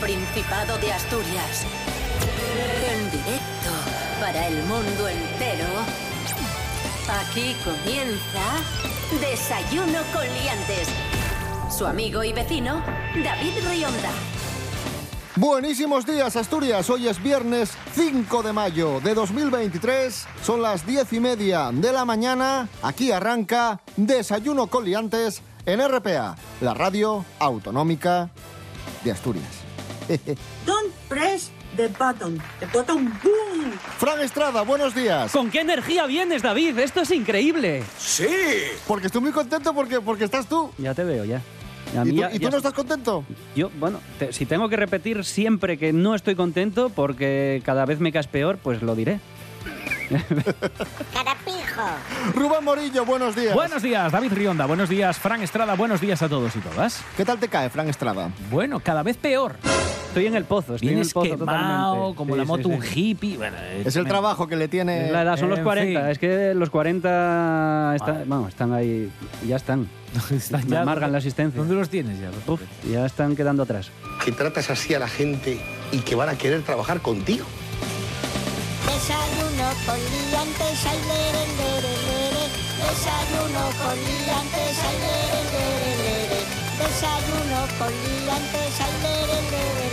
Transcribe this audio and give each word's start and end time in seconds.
Principado 0.00 0.78
de 0.78 0.92
Asturias. 0.94 1.66
En 2.90 3.10
directo 3.10 3.70
para 4.18 4.46
el 4.46 4.62
mundo 4.64 5.08
entero. 5.08 5.66
Aquí 7.20 7.54
comienza 7.62 8.40
Desayuno 9.20 9.98
con 10.12 10.22
Liantes. 10.22 10.88
Su 11.70 11.86
amigo 11.86 12.24
y 12.24 12.32
vecino, 12.32 12.82
David 13.22 13.52
Rionda. 13.68 14.10
Buenísimos 15.36 16.06
días, 16.06 16.34
Asturias. 16.34 16.88
Hoy 16.88 17.06
es 17.06 17.22
viernes 17.22 17.72
5 17.94 18.42
de 18.42 18.52
mayo 18.54 19.00
de 19.00 19.14
2023. 19.14 20.26
Son 20.42 20.62
las 20.62 20.86
10 20.86 21.12
y 21.12 21.20
media 21.20 21.70
de 21.72 21.92
la 21.92 22.06
mañana. 22.06 22.68
Aquí 22.82 23.12
arranca 23.12 23.82
Desayuno 23.96 24.68
con 24.68 24.86
Liantes 24.86 25.42
en 25.66 25.86
RPA, 25.86 26.36
la 26.62 26.72
radio 26.72 27.24
autonómica 27.38 28.30
de 29.04 29.12
Asturias. 29.12 29.69
Don't 30.66 30.92
press 31.08 31.50
the 31.76 31.88
button. 31.88 32.40
The 32.60 32.66
button 32.66 33.06
boom. 33.22 33.72
Fran 33.98 34.20
Estrada, 34.20 34.62
buenos 34.62 34.94
días. 34.94 35.30
¿Con 35.32 35.50
qué 35.50 35.60
energía 35.60 36.06
vienes, 36.06 36.42
David? 36.42 36.78
Esto 36.78 37.00
es 37.02 37.10
increíble. 37.10 37.82
¡Sí! 37.98 38.26
Porque 38.86 39.06
estoy 39.06 39.20
muy 39.22 39.32
contento 39.32 39.72
porque, 39.74 40.00
porque 40.00 40.24
estás 40.24 40.46
tú. 40.46 40.70
Ya 40.78 40.94
te 40.94 41.04
veo, 41.04 41.24
ya. 41.24 41.40
A 41.98 42.04
¿Y 42.04 42.10
tú, 42.10 42.16
ya- 42.16 42.30
y 42.32 42.38
tú 42.38 42.44
ya- 42.44 42.50
no 42.50 42.56
estás 42.58 42.72
contento? 42.72 43.24
Yo, 43.56 43.70
bueno, 43.78 44.00
te- 44.18 44.32
si 44.32 44.46
tengo 44.46 44.68
que 44.68 44.76
repetir 44.76 45.24
siempre 45.24 45.76
que 45.78 45.92
no 45.92 46.14
estoy 46.14 46.34
contento 46.36 46.88
porque 46.90 47.62
cada 47.64 47.84
vez 47.84 47.98
me 48.00 48.12
caes 48.12 48.26
peor, 48.28 48.58
pues 48.58 48.82
lo 48.82 48.94
diré. 48.94 49.20
Rubén 52.34 52.64
Morillo, 52.64 53.04
buenos 53.04 53.36
días. 53.36 53.54
Buenos 53.54 53.82
días, 53.82 54.10
David 54.10 54.32
Rionda. 54.32 54.66
Buenos 54.66 54.88
días, 54.88 55.18
Fran 55.18 55.42
Estrada. 55.42 55.74
Buenos 55.74 56.00
días 56.00 56.20
a 56.22 56.28
todos 56.28 56.54
y 56.56 56.58
todas. 56.60 57.00
¿Qué 57.16 57.24
tal 57.24 57.38
te 57.38 57.48
cae, 57.48 57.70
Fran 57.70 57.88
Estrada? 57.88 58.30
Bueno, 58.50 58.80
cada 58.80 59.02
vez 59.02 59.16
peor. 59.16 59.56
Estoy 60.10 60.26
en 60.26 60.34
el 60.34 60.44
pozo, 60.44 60.74
estoy 60.74 60.88
Vienes 60.88 61.06
en 61.06 61.08
el 61.08 61.14
pozo 61.14 61.36
quemado, 61.38 61.92
totalmente. 61.94 62.16
como 62.16 62.34
Sí, 62.34 62.38
la 62.40 62.44
moto 62.44 62.62
sí. 62.68 62.74
un 62.74 62.82
hippie. 62.94 63.36
Bueno, 63.36 63.56
Es 63.84 63.94
el 63.94 64.02
me- 64.02 64.08
trabajo 64.10 64.48
que 64.48 64.56
le 64.56 64.66
tiene... 64.66 65.10
La 65.12 65.22
edad, 65.22 65.36
son 65.38 65.50
los 65.50 65.58
En 65.58 65.64
40. 65.64 66.00
fin. 66.00 66.10
Es 66.10 66.18
que 66.18 66.52
los 66.54 66.68
40 66.68 67.92
está- 67.94 68.12
Vale. 68.12 68.24
vamos, 68.26 68.48
están 68.48 68.72
ahí, 68.72 69.08
ya 69.46 69.54
están. 69.56 69.88
Están 70.32 70.64
Me 70.64 70.70
ya- 70.70 70.82
amargan 70.82 71.12
la 71.12 71.18
asistencia. 71.18 71.56
¿Dónde 71.60 71.76
los 71.76 71.88
tienes 71.88 72.18
ya? 72.20 72.26
los 72.30 72.48
Uf, 72.48 72.60
ya 72.90 73.06
están 73.06 73.36
quedando 73.36 73.62
atrás. 73.62 73.92
Que 74.24 74.32
tratas 74.32 74.68
así 74.70 74.92
a 74.94 74.98
la 74.98 75.06
gente 75.06 75.60
y 75.92 75.98
que 75.98 76.16
van 76.16 76.28
a 76.28 76.36
querer 76.36 76.62
trabajar 76.62 77.00
contigo. 77.00 77.46
Desayuno 78.86 79.68
con 79.86 79.94
liantes, 79.96 80.86
ay, 80.90 80.98
lere, 81.06 81.46
lere, 81.54 81.94
lere. 82.10 82.44
Desayuno 82.82 83.62
con 83.78 83.94
liantes, 83.94 84.74
ay, 84.82 84.96
lere, 85.06 85.40
lere, 85.54 85.90
lere. 86.02 86.40
Desayuno 86.82 87.60
con 87.78 87.88
liantes, 87.94 88.80
ay, 88.80 88.94
lere, 89.04 89.38
lere, 89.52 89.74
lere. 89.78 89.89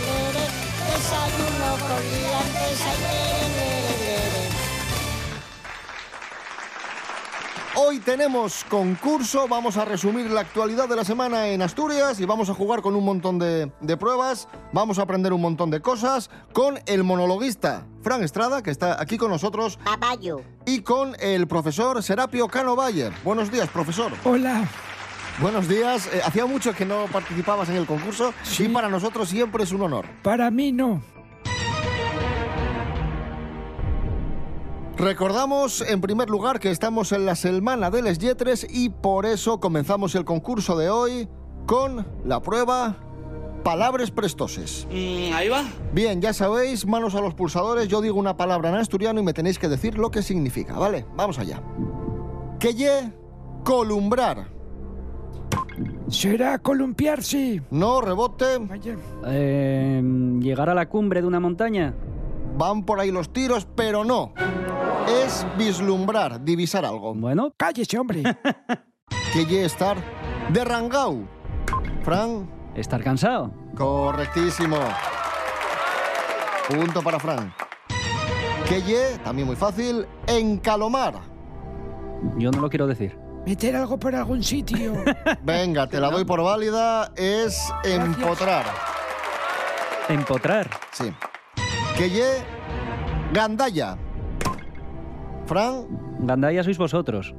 Desayuno 0.98 1.70
con 1.86 2.02
liantes, 2.02 2.80
ay, 2.82 2.98
lere, 3.00 3.50
lere, 3.56 3.98
lere. 4.00 4.48
Hoy 7.76 8.00
tenemos 8.00 8.64
concurso, 8.64 9.46
vamos 9.46 9.76
a 9.76 9.84
resumir 9.84 10.28
la 10.28 10.40
actualidad 10.40 10.88
de 10.88 10.96
la 10.96 11.04
semana 11.04 11.46
en 11.48 11.62
Asturias 11.62 12.18
y 12.18 12.24
vamos 12.24 12.50
a 12.50 12.54
jugar 12.54 12.82
con 12.82 12.96
un 12.96 13.04
montón 13.04 13.38
de, 13.38 13.70
de 13.80 13.96
pruebas, 13.96 14.48
vamos 14.72 14.98
a 14.98 15.02
aprender 15.02 15.32
un 15.32 15.40
montón 15.40 15.70
de 15.70 15.80
cosas 15.80 16.28
con 16.52 16.80
el 16.86 17.04
monologuista 17.04 17.86
Fran 18.02 18.24
Estrada, 18.24 18.62
que 18.62 18.70
está 18.72 19.00
aquí 19.00 19.16
con 19.16 19.30
nosotros, 19.30 19.78
Babayo. 19.84 20.40
y 20.66 20.80
con 20.80 21.14
el 21.20 21.46
profesor 21.46 22.02
Serapio 22.02 22.48
Cano 22.48 22.74
Bayer. 22.74 23.12
Buenos 23.22 23.52
días, 23.52 23.68
profesor. 23.68 24.10
Hola, 24.24 24.68
Buenos 25.40 25.68
días. 25.68 26.08
Eh, 26.12 26.20
hacía 26.24 26.46
mucho 26.46 26.72
que 26.72 26.84
no 26.84 27.06
participabas 27.12 27.68
en 27.68 27.76
el 27.76 27.86
concurso 27.86 28.34
y 28.58 28.68
para 28.68 28.88
nosotros 28.88 29.28
siempre 29.28 29.62
es 29.62 29.72
un 29.72 29.82
honor. 29.82 30.06
para 30.22 30.50
mí 30.50 30.72
no. 30.72 31.00
Recordamos 34.96 35.80
en 35.82 36.00
primer 36.00 36.28
lugar 36.28 36.58
que 36.58 36.72
estamos 36.72 37.12
en 37.12 37.24
la 37.24 37.36
Selmana 37.36 37.88
de 37.88 38.02
les 38.02 38.18
Yetres 38.18 38.66
y 38.68 38.88
por 38.90 39.26
eso 39.26 39.60
comenzamos 39.60 40.16
el 40.16 40.24
concurso 40.24 40.76
de 40.76 40.90
hoy 40.90 41.28
con 41.66 42.04
la 42.24 42.40
prueba 42.40 42.96
Palabras 43.62 44.10
prestoses. 44.10 44.86
ahí 44.90 45.48
va. 45.48 45.64
Bien, 45.92 46.20
ya 46.20 46.32
sabéis, 46.32 46.86
manos 46.86 47.14
a 47.14 47.20
los 47.20 47.34
pulsadores, 47.34 47.88
yo 47.88 48.00
digo 48.00 48.18
una 48.18 48.36
palabra 48.36 48.70
en 48.70 48.76
asturiano 48.76 49.20
y 49.20 49.22
me 49.22 49.34
tenéis 49.34 49.58
que 49.58 49.68
decir 49.68 49.98
lo 49.98 50.10
que 50.10 50.22
significa, 50.22 50.78
¿vale? 50.78 51.04
Vamos 51.16 51.38
allá. 51.38 51.62
Que 52.58 52.74
ye 52.74 53.12
columbrar. 53.64 54.57
Será 56.10 56.58
columpiarse. 56.58 57.62
No 57.70 58.00
rebote, 58.00 58.58
Vaya, 58.58 58.96
Eh, 59.26 60.02
llegar 60.40 60.70
a 60.70 60.74
la 60.74 60.88
cumbre 60.88 61.20
de 61.20 61.26
una 61.26 61.40
montaña. 61.40 61.94
van 62.56 62.84
por 62.84 62.98
ahí 62.98 63.10
los 63.12 63.32
tiros, 63.32 63.66
pero 63.76 64.04
no. 64.04 64.32
Es 65.24 65.46
vislumbrar, 65.56 66.42
divisar 66.44 66.84
algo. 66.84 67.14
Bueno, 67.14 67.52
cállese, 67.56 67.98
hombre. 67.98 68.22
Que 69.32 69.44
ye 69.44 69.64
estar 69.64 69.96
derrangau. 70.54 71.26
Fran, 72.02 72.48
estar 72.74 73.02
cansado. 73.04 73.52
Correctísimo. 73.76 74.78
Punto 76.68 77.02
para 77.02 77.18
Fran. 77.20 77.52
Que 78.68 78.80
ye, 78.82 79.18
también 79.22 79.46
muy 79.46 79.56
fácil, 79.56 80.06
encalomar. 80.26 81.20
Yo 82.38 82.50
no 82.50 82.60
lo 82.62 82.70
quiero 82.70 82.86
decir. 82.86 83.18
Meter 83.48 83.76
algo 83.76 83.98
por 83.98 84.14
algún 84.14 84.42
sitio. 84.44 84.92
Venga, 85.42 85.86
te 85.86 85.98
la 85.98 86.10
doy 86.10 86.22
por 86.26 86.42
válida, 86.42 87.10
es 87.16 87.72
empotrar. 87.82 88.66
Empotrar. 90.06 90.68
Sí. 90.92 91.10
Que 91.96 92.10
ye, 92.10 92.44
gandalla. 93.32 93.96
Fran, 95.46 95.86
Gandaya 96.18 96.62
sois 96.62 96.76
vosotros. 96.76 97.34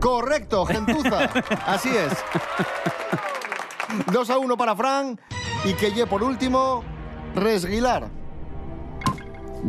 correcto, 0.00 0.64
gentuza. 0.64 1.28
Así 1.66 1.90
es. 1.90 2.24
2 4.10 4.30
a 4.30 4.38
1 4.38 4.56
para 4.56 4.74
Fran. 4.74 5.20
Y 5.66 5.74
que 5.74 5.92
ye, 5.92 6.06
por 6.06 6.22
último, 6.22 6.82
resguilar. 7.34 8.08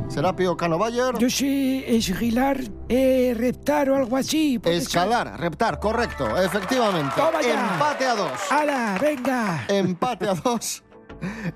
Serapio 0.08 0.56
Cano 0.58 0.78
Bayer. 0.78 1.18
Yo 1.18 1.30
sé 1.30 1.96
esguilar, 1.96 2.59
eh, 2.90 3.34
reptar 3.38 3.90
o 3.90 3.96
algo 3.96 4.18
así. 4.18 4.59
Escalar, 4.64 5.40
reptar, 5.40 5.80
correcto, 5.80 6.38
efectivamente. 6.38 7.14
Toma 7.16 7.42
ya. 7.42 7.74
Empate 7.74 8.06
a 8.06 8.16
dos. 8.16 8.52
¡Hala, 8.52 8.98
venga! 9.02 9.66
Empate 9.68 10.28
a 10.28 10.34
dos 10.34 10.84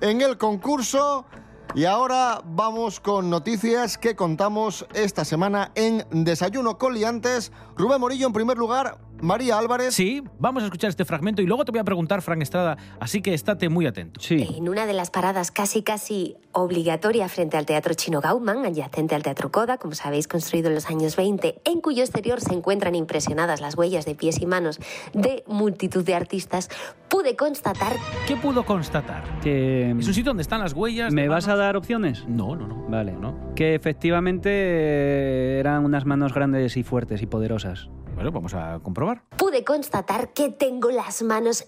en 0.00 0.20
el 0.20 0.38
concurso. 0.38 1.26
Y 1.74 1.84
ahora 1.84 2.40
vamos 2.46 2.98
con 2.98 3.28
noticias 3.28 3.98
que 3.98 4.16
contamos 4.16 4.86
esta 4.94 5.24
semana 5.26 5.70
en 5.74 6.02
Desayuno 6.10 6.78
con 6.78 6.94
Liantes. 6.94 7.52
Rubén 7.76 8.00
Morillo 8.00 8.26
en 8.26 8.32
primer 8.32 8.56
lugar, 8.56 8.98
María 9.20 9.58
Álvarez. 9.58 9.94
Sí, 9.94 10.22
vamos 10.38 10.62
a 10.62 10.66
escuchar 10.66 10.90
este 10.90 11.04
fragmento 11.04 11.42
y 11.42 11.46
luego 11.46 11.64
te 11.64 11.72
voy 11.72 11.80
a 11.80 11.84
preguntar, 11.84 12.22
Fran 12.22 12.42
Estrada, 12.42 12.76
así 13.00 13.22
que 13.22 13.34
estate 13.34 13.68
muy 13.68 13.86
atento. 13.86 14.20
Sí. 14.20 14.54
En 14.56 14.68
una 14.68 14.86
de 14.86 14.92
las 14.92 15.10
paradas 15.10 15.50
casi 15.50 15.82
casi 15.82 16.36
obligatoria 16.52 17.28
frente 17.28 17.56
al 17.56 17.66
Teatro 17.66 17.94
Chino 17.94 18.20
Gauman, 18.20 18.66
adyacente 18.66 19.14
al 19.14 19.22
Teatro 19.22 19.50
Coda, 19.50 19.78
como 19.78 19.94
sabéis, 19.94 20.28
construido 20.28 20.68
en 20.68 20.74
los 20.74 20.88
años 20.90 21.16
20, 21.16 21.60
en 21.64 21.80
cuyo 21.80 22.02
exterior 22.02 22.40
se 22.40 22.54
encuentran 22.54 22.94
impresionadas 22.94 23.60
las 23.60 23.76
huellas 23.76 24.04
de 24.04 24.14
pies 24.14 24.40
y 24.40 24.46
manos 24.46 24.78
de 25.12 25.44
multitud 25.46 26.04
de 26.04 26.14
artistas, 26.14 26.68
pude 27.08 27.36
constatar 27.36 27.78
¿Qué 28.26 28.36
pudo 28.36 28.64
constatar? 28.64 29.40
Que... 29.40 29.90
¿Es 29.98 30.06
un 30.06 30.14
sitio 30.14 30.30
donde 30.30 30.42
están 30.42 30.60
las 30.60 30.74
huellas? 30.74 31.12
¿Me 31.12 31.28
vas 31.28 31.48
a 31.48 31.56
dar 31.56 31.76
opciones? 31.76 32.26
No, 32.28 32.56
no, 32.56 32.66
no. 32.66 32.86
Vale. 32.88 33.12
No. 33.12 33.54
Que 33.54 33.74
efectivamente 33.74 35.58
eran 35.58 35.84
unas 35.84 36.04
manos 36.04 36.34
grandes 36.34 36.76
y 36.76 36.82
fuertes 36.82 37.22
y 37.22 37.26
poderosas. 37.26 37.88
Bueno, 38.14 38.30
vamos 38.32 38.52
a 38.54 38.80
comprobar. 38.82 39.07
Pude 39.36 39.64
constatar 39.64 40.32
que 40.32 40.50
tengo 40.50 40.90
las 40.90 41.22
manos 41.22 41.66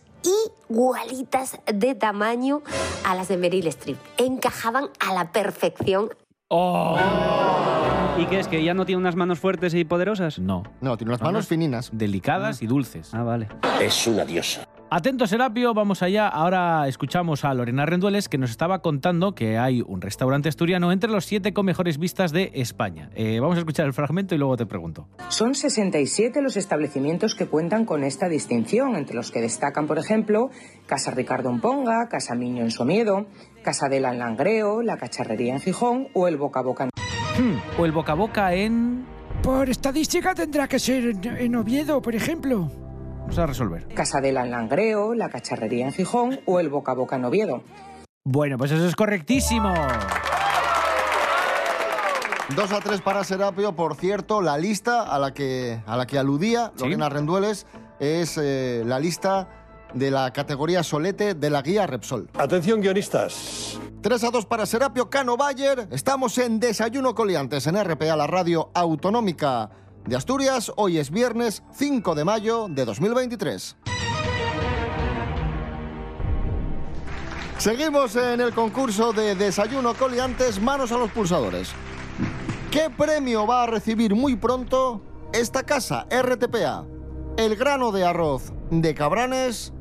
igualitas 0.68 1.58
de 1.66 1.94
tamaño 1.94 2.62
a 3.04 3.14
las 3.14 3.28
de 3.28 3.36
Meryl 3.36 3.66
Streep. 3.68 3.98
Encajaban 4.18 4.88
a 4.98 5.14
la 5.14 5.32
perfección. 5.32 6.10
¿Y 8.18 8.26
qué 8.26 8.40
es? 8.40 8.48
¿Que 8.48 8.62
ya 8.62 8.74
no 8.74 8.84
tiene 8.84 9.00
unas 9.00 9.16
manos 9.16 9.38
fuertes 9.38 9.72
y 9.72 9.84
poderosas? 9.84 10.38
No. 10.38 10.64
No, 10.80 10.96
tiene 10.96 11.10
unas 11.10 11.20
manos 11.20 11.32
Manos 11.32 11.46
fininas. 11.48 11.90
Delicadas 11.92 12.60
y 12.60 12.66
dulces. 12.66 13.14
Ah, 13.14 13.22
vale. 13.22 13.48
Es 13.80 14.06
una 14.06 14.24
diosa. 14.24 14.66
Atento, 14.92 15.28
Serapio, 15.28 15.72
vamos 15.72 16.02
allá. 16.02 16.26
Ahora 16.26 16.88
escuchamos 16.88 17.44
a 17.44 17.54
Lorena 17.54 17.86
Rendueles 17.86 18.28
que 18.28 18.38
nos 18.38 18.50
estaba 18.50 18.82
contando 18.82 19.36
que 19.36 19.56
hay 19.56 19.82
un 19.82 20.00
restaurante 20.00 20.48
asturiano 20.48 20.90
entre 20.90 21.08
los 21.08 21.24
siete 21.24 21.52
con 21.52 21.64
mejores 21.64 21.96
vistas 21.96 22.32
de 22.32 22.50
España. 22.54 23.08
Eh, 23.14 23.38
vamos 23.38 23.54
a 23.54 23.60
escuchar 23.60 23.86
el 23.86 23.92
fragmento 23.92 24.34
y 24.34 24.38
luego 24.38 24.56
te 24.56 24.66
pregunto. 24.66 25.06
Son 25.28 25.54
67 25.54 26.42
los 26.42 26.56
establecimientos 26.56 27.36
que 27.36 27.46
cuentan 27.46 27.84
con 27.84 28.02
esta 28.02 28.28
distinción, 28.28 28.96
entre 28.96 29.14
los 29.14 29.30
que 29.30 29.40
destacan, 29.40 29.86
por 29.86 29.98
ejemplo, 29.98 30.50
Casa 30.86 31.12
Ricardo 31.12 31.50
en 31.50 31.60
Ponga, 31.60 32.08
Casa 32.08 32.34
Miño 32.34 32.64
en 32.64 32.72
Somiedo, 32.72 33.26
Casa 33.62 33.88
Dela 33.88 34.10
en 34.10 34.18
Langreo, 34.18 34.82
La 34.82 34.96
Cacharrería 34.96 35.54
en 35.54 35.60
Gijón 35.60 36.08
o 36.14 36.26
el 36.26 36.36
Boca 36.36 36.58
a 36.58 36.62
Boca 36.64 36.84
en 36.84 36.90
Hmm, 37.38 37.80
o 37.80 37.84
el 37.84 37.92
boca 37.92 38.10
a 38.10 38.16
boca 38.16 38.54
en... 38.54 39.06
Por 39.40 39.70
estadística 39.70 40.34
tendrá 40.34 40.66
que 40.66 40.80
ser 40.80 41.04
en, 41.04 41.24
en 41.24 41.54
Oviedo, 41.54 42.02
por 42.02 42.16
ejemplo. 42.16 42.89
Vamos 43.30 43.38
a 43.38 43.46
resolver. 43.46 43.86
Casa 43.94 44.20
Dela 44.20 44.42
en 44.44 44.50
Langreo, 44.50 45.14
La 45.14 45.28
Cacharrería 45.28 45.86
en 45.86 45.92
Gijón 45.92 46.40
o 46.46 46.58
el 46.58 46.68
Boca 46.68 46.90
a 46.90 46.94
Boca 46.96 47.14
en 47.14 47.24
Oviedo. 47.24 47.62
Bueno, 48.24 48.58
pues 48.58 48.72
eso 48.72 48.84
es 48.84 48.96
correctísimo. 48.96 49.72
2 52.56 52.72
a 52.72 52.80
3 52.80 53.00
para 53.02 53.22
Serapio. 53.22 53.76
Por 53.76 53.94
cierto, 53.94 54.42
la 54.42 54.58
lista 54.58 55.02
a 55.02 55.20
la 55.20 55.32
que, 55.32 55.80
a 55.86 55.96
la 55.96 56.08
que 56.08 56.18
aludía 56.18 56.72
Sí. 56.74 56.82
Lorena 56.82 57.08
Rendueles 57.08 57.68
es 58.00 58.36
eh, 58.36 58.82
la 58.84 58.98
lista 58.98 59.48
de 59.94 60.10
la 60.10 60.32
categoría 60.32 60.82
Solete 60.82 61.34
de 61.34 61.50
la 61.50 61.62
guía 61.62 61.86
Repsol. 61.86 62.28
Atención, 62.36 62.80
guionistas. 62.80 63.78
3 64.02 64.24
a 64.24 64.30
2 64.30 64.46
para 64.46 64.66
Serapio 64.66 65.08
Cano 65.08 65.36
Bayer. 65.36 65.86
Estamos 65.92 66.36
en 66.38 66.58
Desayuno 66.58 67.14
Coliantes 67.14 67.68
en 67.68 67.80
RPA, 67.80 68.16
la 68.16 68.26
radio 68.26 68.70
autonómica 68.74 69.70
de 70.06 70.16
Asturias. 70.16 70.72
Hoy 70.76 70.98
es 70.98 71.10
viernes 71.10 71.62
5 71.72 72.14
de 72.14 72.24
mayo 72.24 72.66
de 72.68 72.84
2023. 72.84 73.76
Seguimos 77.58 78.16
en 78.16 78.40
el 78.40 78.54
concurso 78.54 79.12
de 79.12 79.34
Desayuno 79.34 79.94
Coliantes, 79.94 80.60
manos 80.60 80.92
a 80.92 80.98
los 80.98 81.10
pulsadores. 81.10 81.70
¿Qué 82.70 82.88
premio 82.88 83.46
va 83.46 83.64
a 83.64 83.66
recibir 83.66 84.14
muy 84.14 84.36
pronto 84.36 85.02
esta 85.32 85.62
casa 85.64 86.06
RTPA? 86.10 86.86
El 87.36 87.56
grano 87.56 87.92
de 87.92 88.04
arroz 88.04 88.52
de 88.70 88.94
Cabranes, 88.94 89.72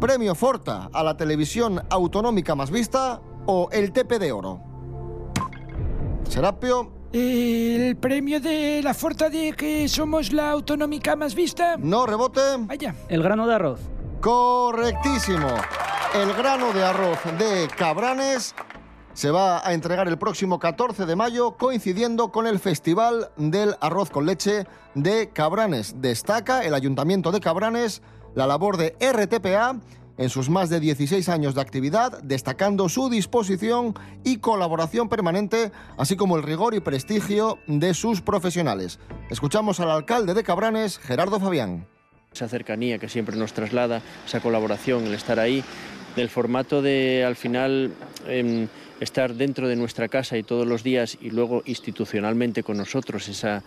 premio 0.00 0.34
Forta 0.34 0.90
a 0.92 1.02
la 1.02 1.16
televisión 1.16 1.82
autonómica 1.88 2.54
más 2.54 2.70
vista 2.70 3.22
o 3.46 3.68
el 3.72 3.92
TP 3.92 4.18
de 4.18 4.32
oro. 4.32 4.60
Serapio, 6.28 6.95
El 7.18 7.96
premio 7.96 8.40
de 8.40 8.82
la 8.82 8.92
Forta 8.92 9.30
de 9.30 9.54
que 9.54 9.88
somos 9.88 10.34
la 10.34 10.50
autonómica 10.50 11.16
más 11.16 11.34
vista. 11.34 11.78
no 11.78 12.04
rebote. 12.04 12.42
Vaya. 12.58 12.94
El 13.08 13.22
grano 13.22 13.46
de 13.46 13.54
arroz. 13.54 13.80
Correctísimo. 14.20 15.48
El 16.14 16.34
grano 16.34 16.74
de 16.74 16.84
arroz 16.84 17.18
de 17.38 17.68
Cabranes 17.74 18.54
se 19.14 19.30
va 19.30 19.66
a 19.66 19.72
entregar 19.72 20.08
el 20.08 20.18
próximo 20.18 20.58
14 20.58 21.06
de 21.06 21.16
mayo 21.16 21.56
coincidiendo 21.56 22.30
con 22.30 22.46
el 22.46 22.58
Festival 22.58 23.30
del 23.38 23.76
Arroz 23.80 24.10
con 24.10 24.26
Leche 24.26 24.66
de 24.94 25.30
Cabranes. 25.30 26.02
Destaca 26.02 26.64
el 26.64 26.74
Ayuntamiento 26.74 27.32
de 27.32 27.40
Cabranes 27.40 28.02
la 28.34 28.46
labor 28.46 28.76
de 28.76 28.94
RTPA 29.00 29.80
en 30.18 30.30
sus 30.30 30.48
más 30.48 30.70
de 30.70 30.80
16 30.80 31.28
años 31.28 31.54
de 31.54 31.60
actividad, 31.60 32.22
destacando 32.22 32.88
su 32.88 33.10
disposición 33.10 33.94
y 34.24 34.38
colaboración 34.38 35.08
permanente, 35.08 35.72
así 35.98 36.16
como 36.16 36.36
el 36.36 36.42
rigor 36.42 36.74
y 36.74 36.80
prestigio 36.80 37.58
de 37.66 37.94
sus 37.94 38.20
profesionales. 38.22 38.98
Escuchamos 39.30 39.80
al 39.80 39.90
alcalde 39.90 40.34
de 40.34 40.44
Cabranes, 40.44 40.98
Gerardo 40.98 41.40
Fabián. 41.40 41.86
esa 42.32 42.48
cercanía 42.48 42.98
que 42.98 43.08
siempre 43.08 43.36
nos 43.36 43.52
traslada, 43.52 44.02
esa 44.26 44.40
colaboración, 44.40 45.06
el 45.06 45.14
estar 45.14 45.38
ahí, 45.38 45.64
del 46.16 46.30
formato 46.30 46.80
de 46.82 47.24
al 47.24 47.36
final 47.36 47.92
em, 48.26 48.68
estar 49.00 49.34
dentro 49.34 49.68
de 49.68 49.76
nuestra 49.76 50.08
casa 50.08 50.38
y 50.38 50.42
todos 50.42 50.66
los 50.66 50.82
días 50.82 51.18
y 51.20 51.30
luego 51.30 51.62
institucionalmente 51.66 52.62
con 52.62 52.78
nosotros, 52.78 53.28
esa, 53.28 53.62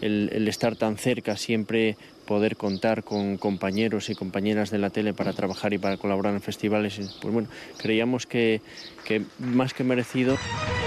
el, 0.00 0.30
el 0.32 0.46
estar 0.46 0.76
tan 0.76 0.98
cerca, 0.98 1.36
siempre 1.36 1.96
poder 2.24 2.56
contar 2.56 3.04
con 3.04 3.36
compañeros 3.36 4.10
y 4.10 4.14
compañeras 4.14 4.70
de 4.70 4.78
la 4.78 4.90
tele 4.90 5.14
para 5.14 5.32
trabajar 5.32 5.72
y 5.72 5.78
para 5.78 5.96
colaborar 5.96 6.34
en 6.34 6.40
festivales, 6.40 7.18
pues 7.20 7.32
bueno, 7.34 7.48
creíamos 7.78 8.26
que, 8.26 8.60
que 9.04 9.24
más 9.38 9.74
que 9.74 9.84
merecido. 9.84 10.36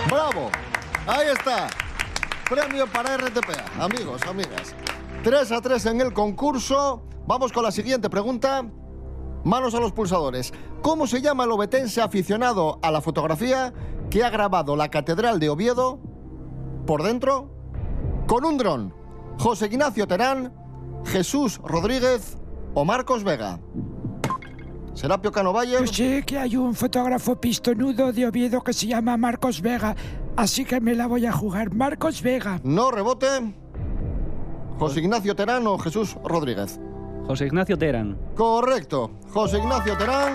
¡Bravo! 0.09 0.49
Ahí 1.07 1.27
está. 1.27 1.67
Premio 2.49 2.87
para 2.87 3.17
RTPA. 3.17 3.83
Amigos, 3.83 4.21
amigas. 4.23 4.75
3 5.23 5.51
a 5.51 5.61
3 5.61 5.85
en 5.87 6.01
el 6.01 6.13
concurso. 6.13 7.03
Vamos 7.25 7.51
con 7.51 7.63
la 7.63 7.71
siguiente 7.71 8.09
pregunta. 8.09 8.65
Manos 9.43 9.73
a 9.75 9.79
los 9.79 9.91
pulsadores. 9.91 10.53
¿Cómo 10.81 11.07
se 11.07 11.21
llama 11.21 11.45
el 11.45 11.51
obetense 11.51 12.01
aficionado 12.01 12.79
a 12.81 12.91
la 12.91 13.01
fotografía 13.01 13.73
que 14.09 14.23
ha 14.23 14.29
grabado 14.29 14.75
la 14.75 14.89
Catedral 14.89 15.39
de 15.39 15.49
Oviedo 15.49 15.99
por 16.85 17.03
dentro 17.03 17.51
con 18.27 18.45
un 18.45 18.57
dron? 18.57 18.93
José 19.39 19.67
Ignacio 19.67 20.07
Terán, 20.07 20.53
Jesús 21.05 21.59
Rodríguez 21.63 22.38
o 22.73 22.85
Marcos 22.85 23.23
Vega. 23.23 23.59
Serapio 24.94 25.31
Cano 25.31 25.53
Bayer. 25.53 25.79
Yo 25.81 25.94
sé 25.94 26.23
que 26.25 26.39
hay 26.39 26.57
un 26.57 26.73
fotógrafo 26.73 27.39
pistonudo 27.39 28.11
de 28.11 28.27
Oviedo 28.27 28.63
que 28.63 28.73
se 28.73 28.88
llama 28.88 29.15
Marcos 29.15 29.61
Vega, 29.61 29.95
así 30.35 30.65
que 30.65 30.81
me 30.81 30.95
la 30.95 31.05
voy 31.05 31.25
a 31.25 31.31
jugar. 31.31 31.73
Marcos 31.73 32.21
Vega. 32.21 32.59
No 32.63 32.89
rebote. 32.89 33.27
José 34.79 34.99
Ignacio 34.99 35.35
Terán 35.35 35.65
o 35.67 35.77
Jesús 35.77 36.17
Rodríguez. 36.23 36.79
José 37.27 37.45
Ignacio 37.45 37.77
Terán. 37.77 38.17
Correcto. 38.35 39.11
José 39.31 39.57
Ignacio 39.59 39.97
Terán 39.97 40.33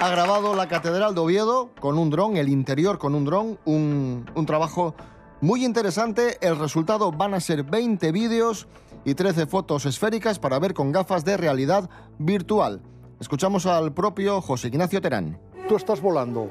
ha 0.00 0.08
grabado 0.08 0.54
la 0.54 0.66
Catedral 0.66 1.14
de 1.14 1.20
Oviedo 1.20 1.70
con 1.78 1.98
un 1.98 2.08
dron, 2.08 2.36
el 2.36 2.48
interior 2.48 2.98
con 2.98 3.14
un 3.14 3.26
dron, 3.26 3.58
un, 3.66 4.24
un 4.34 4.46
trabajo 4.46 4.94
muy 5.40 5.64
interesante. 5.64 6.38
El 6.40 6.58
resultado 6.58 7.12
van 7.12 7.34
a 7.34 7.40
ser 7.40 7.62
20 7.62 8.12
vídeos 8.12 8.66
y 9.04 9.14
13 9.14 9.46
fotos 9.46 9.86
esféricas 9.86 10.38
para 10.38 10.58
ver 10.58 10.74
con 10.74 10.92
gafas 10.92 11.24
de 11.24 11.36
realidad 11.36 11.88
virtual. 12.18 12.80
Escuchamos 13.20 13.66
al 13.66 13.92
propio 13.92 14.40
José 14.40 14.68
Ignacio 14.68 15.00
Terán. 15.00 15.38
Tú 15.68 15.76
estás 15.76 16.00
volando 16.00 16.50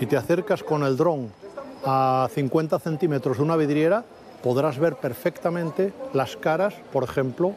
y 0.00 0.06
te 0.06 0.16
acercas 0.16 0.62
con 0.62 0.82
el 0.84 0.96
dron 0.96 1.30
a 1.84 2.28
50 2.32 2.78
centímetros 2.78 3.38
de 3.38 3.42
una 3.42 3.56
vidriera, 3.56 4.04
podrás 4.42 4.78
ver 4.78 4.96
perfectamente 4.96 5.92
las 6.12 6.36
caras, 6.36 6.74
por 6.92 7.04
ejemplo, 7.04 7.54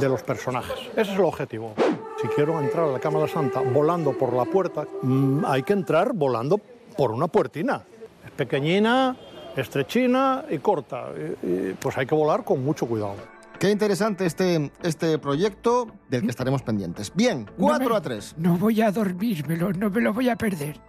de 0.00 0.08
los 0.08 0.22
personajes. 0.22 0.78
Ese 0.92 1.12
es 1.12 1.18
el 1.18 1.24
objetivo. 1.24 1.74
Si 2.20 2.28
quiero 2.28 2.60
entrar 2.60 2.88
a 2.88 2.92
la 2.92 3.00
Cámara 3.00 3.28
Santa 3.28 3.60
volando 3.60 4.12
por 4.16 4.32
la 4.32 4.44
puerta, 4.44 4.86
mm, 5.02 5.44
hay 5.46 5.62
que 5.62 5.72
entrar 5.72 6.12
volando 6.14 6.58
por 6.96 7.10
una 7.10 7.28
puertina. 7.28 7.82
Es 8.24 8.32
pequeñina, 8.32 9.16
estrechina 9.60 10.44
y 10.50 10.58
corta. 10.58 11.06
Y- 11.42 11.46
y, 11.46 11.76
pues 11.80 11.96
hay 11.98 12.06
que 12.06 12.14
volar 12.14 12.44
con 12.44 12.64
mucho 12.64 12.86
cuidado. 12.86 13.16
Qué 13.58 13.70
interesante 13.70 14.24
este, 14.24 14.70
este 14.82 15.18
proyecto 15.18 15.88
del 16.08 16.22
que 16.22 16.30
estaremos 16.30 16.62
pendientes. 16.62 17.12
Bien, 17.14 17.50
4 17.58 17.96
a 17.96 18.00
3. 18.00 18.34
No 18.38 18.56
voy 18.56 18.80
a 18.80 18.92
dormírmelo, 18.92 19.72
no 19.72 19.90
me 19.90 20.00
lo 20.00 20.12
voy 20.12 20.28
a 20.28 20.36
perder. 20.36 20.80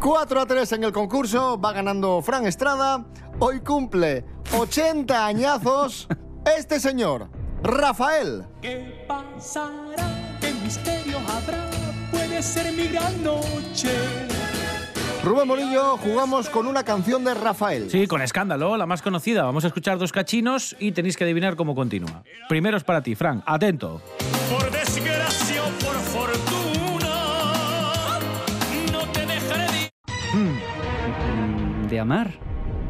4 0.00 0.40
a 0.40 0.46
3 0.46 0.72
en 0.72 0.84
el 0.84 0.92
concurso, 0.92 1.60
va 1.60 1.72
ganando 1.72 2.22
Fran 2.22 2.46
Estrada. 2.46 3.04
Hoy 3.40 3.60
cumple 3.60 4.24
80 4.58 5.26
añazos 5.26 6.08
este 6.56 6.80
señor, 6.80 7.28
Rafael. 7.62 8.46
¿Qué 8.62 9.04
pasará? 9.06 10.38
¿Qué 10.40 10.52
misterio 10.64 11.18
habrá? 11.18 11.68
Puede 12.10 12.42
ser 12.42 12.72
mi 12.72 12.86
gran 12.88 13.22
noche. 13.22 13.90
Rubén 15.28 15.46
Morillo, 15.46 15.98
jugamos 15.98 16.48
con 16.48 16.66
una 16.66 16.84
canción 16.84 17.22
de 17.22 17.34
Rafael. 17.34 17.90
Sí, 17.90 18.06
con 18.06 18.22
escándalo, 18.22 18.78
la 18.78 18.86
más 18.86 19.02
conocida. 19.02 19.42
Vamos 19.42 19.62
a 19.64 19.66
escuchar 19.66 19.98
dos 19.98 20.10
cachinos 20.10 20.74
y 20.78 20.92
tenéis 20.92 21.18
que 21.18 21.24
adivinar 21.24 21.54
cómo 21.54 21.74
continúa. 21.74 22.22
Primero 22.48 22.78
es 22.78 22.84
para 22.84 23.02
ti, 23.02 23.14
Fran. 23.14 23.42
Atento. 23.44 24.00
Por 24.50 24.70
desgracia 24.70 25.64
por 25.84 25.96
fortuna, 25.96 27.10
no 28.90 29.00
te 29.12 29.26
dejaré 29.26 29.66
de... 29.70 29.90
Mm, 30.32 31.88
¿De 31.88 32.00
amar? 32.00 32.32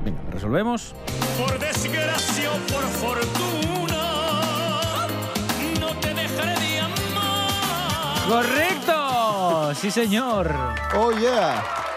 Venga, 0.04 0.21
resolvemos. 0.30 0.95
Por 1.37 1.59
desgracia 1.59 2.50
por 2.68 2.85
fortuna, 2.85 4.02
no 5.80 5.88
te 5.99 6.14
dejaré 6.14 6.61
de 6.61 6.80
amar. 6.83 8.28
¡Correcto! 8.28 9.75
Sí, 9.75 9.90
señor. 9.90 10.54
Oh, 10.95 11.11
yeah. 11.11 11.88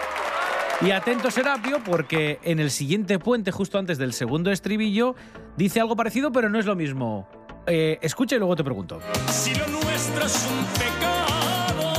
Y 0.84 0.90
atento 0.90 1.30
Serapio, 1.30 1.80
porque 1.84 2.40
en 2.44 2.60
el 2.60 2.72
siguiente 2.72 3.20
puente, 3.20 3.52
justo 3.52 3.78
antes 3.78 4.00
del 4.00 4.14
segundo 4.14 4.52
estribillo, 4.52 5.16
dice 5.56 5.80
algo 5.80 5.96
parecido, 5.96 6.32
pero 6.32 6.50
no 6.50 6.58
es 6.58 6.66
lo 6.66 6.76
mismo. 6.76 7.28
Eh, 7.68 8.00
escucha 8.02 8.36
y 8.36 8.40
luego 8.40 8.56
te 8.56 8.64
pregunto. 8.64 9.00
Si 9.30 9.54
lo 9.54 9.68
nuestro 9.68 10.26
es 10.26 10.50
un 10.50 10.66
pecado, 10.74 11.94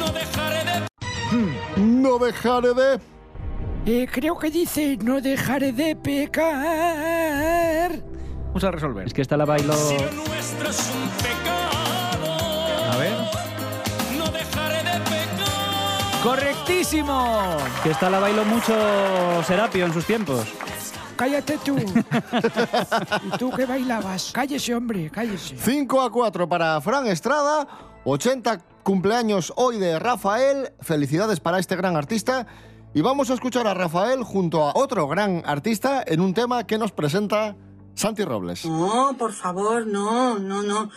no 0.00 0.10
dejaré 0.12 0.64
de... 0.64 0.86
No 1.80 2.18
dejaré 2.18 2.74
de... 2.74 2.98
Eh, 3.86 4.08
creo 4.10 4.36
que 4.36 4.50
dice, 4.50 4.98
no 5.00 5.20
dejaré 5.20 5.70
de 5.72 5.94
pecar. 5.94 6.42
Vamos 8.48 8.64
a 8.64 8.72
resolver. 8.72 9.06
Es 9.06 9.14
que 9.14 9.22
esta 9.22 9.36
la 9.36 9.44
bailo... 9.44 9.72
Si 9.74 9.96
lo 9.96 10.10
nuestro 10.10 10.70
es 10.70 10.92
un 10.92 11.08
pecado, 11.22 11.55
¡Correctísimo! 16.26 17.56
Que 17.84 17.90
esta 17.90 18.10
la 18.10 18.18
bailo 18.18 18.44
mucho 18.44 18.74
Serapio 19.44 19.86
en 19.86 19.92
sus 19.92 20.04
tiempos. 20.04 20.44
Cállate 21.14 21.56
tú. 21.64 21.76
¿Y 23.32 23.38
tú 23.38 23.52
que 23.52 23.64
bailabas? 23.64 24.32
Cállese, 24.32 24.74
hombre, 24.74 25.08
cállese. 25.08 25.56
5 25.56 26.02
a 26.02 26.10
4 26.10 26.48
para 26.48 26.80
Fran 26.80 27.06
Estrada. 27.06 27.68
80 28.04 28.58
cumpleaños 28.82 29.52
hoy 29.54 29.78
de 29.78 30.00
Rafael. 30.00 30.72
Felicidades 30.80 31.38
para 31.38 31.60
este 31.60 31.76
gran 31.76 31.94
artista. 31.94 32.48
Y 32.92 33.02
vamos 33.02 33.30
a 33.30 33.34
escuchar 33.34 33.68
a 33.68 33.74
Rafael 33.74 34.24
junto 34.24 34.64
a 34.64 34.72
otro 34.74 35.06
gran 35.06 35.44
artista 35.46 36.02
en 36.04 36.20
un 36.20 36.34
tema 36.34 36.66
que 36.66 36.76
nos 36.76 36.90
presenta 36.90 37.54
Santi 37.94 38.24
Robles. 38.24 38.66
No, 38.66 39.14
por 39.16 39.32
favor, 39.32 39.86
no, 39.86 40.40
no, 40.40 40.64
no. 40.64 40.90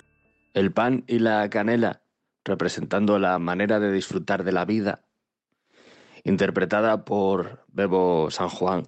El 0.55 0.71
pan 0.71 1.03
y 1.05 1.19
la 1.19 1.48
canela, 1.51 2.01
representando 2.43 3.19
la 3.19 3.38
manera 3.38 3.79
de 3.79 3.91
disfrutar 3.91 4.43
de 4.43 4.53
la 4.53 4.65
vida, 4.65 5.03
interpretada 6.29 7.03
por 7.03 7.65
Bebo 7.67 8.29
San 8.31 8.50
Juan, 8.50 8.83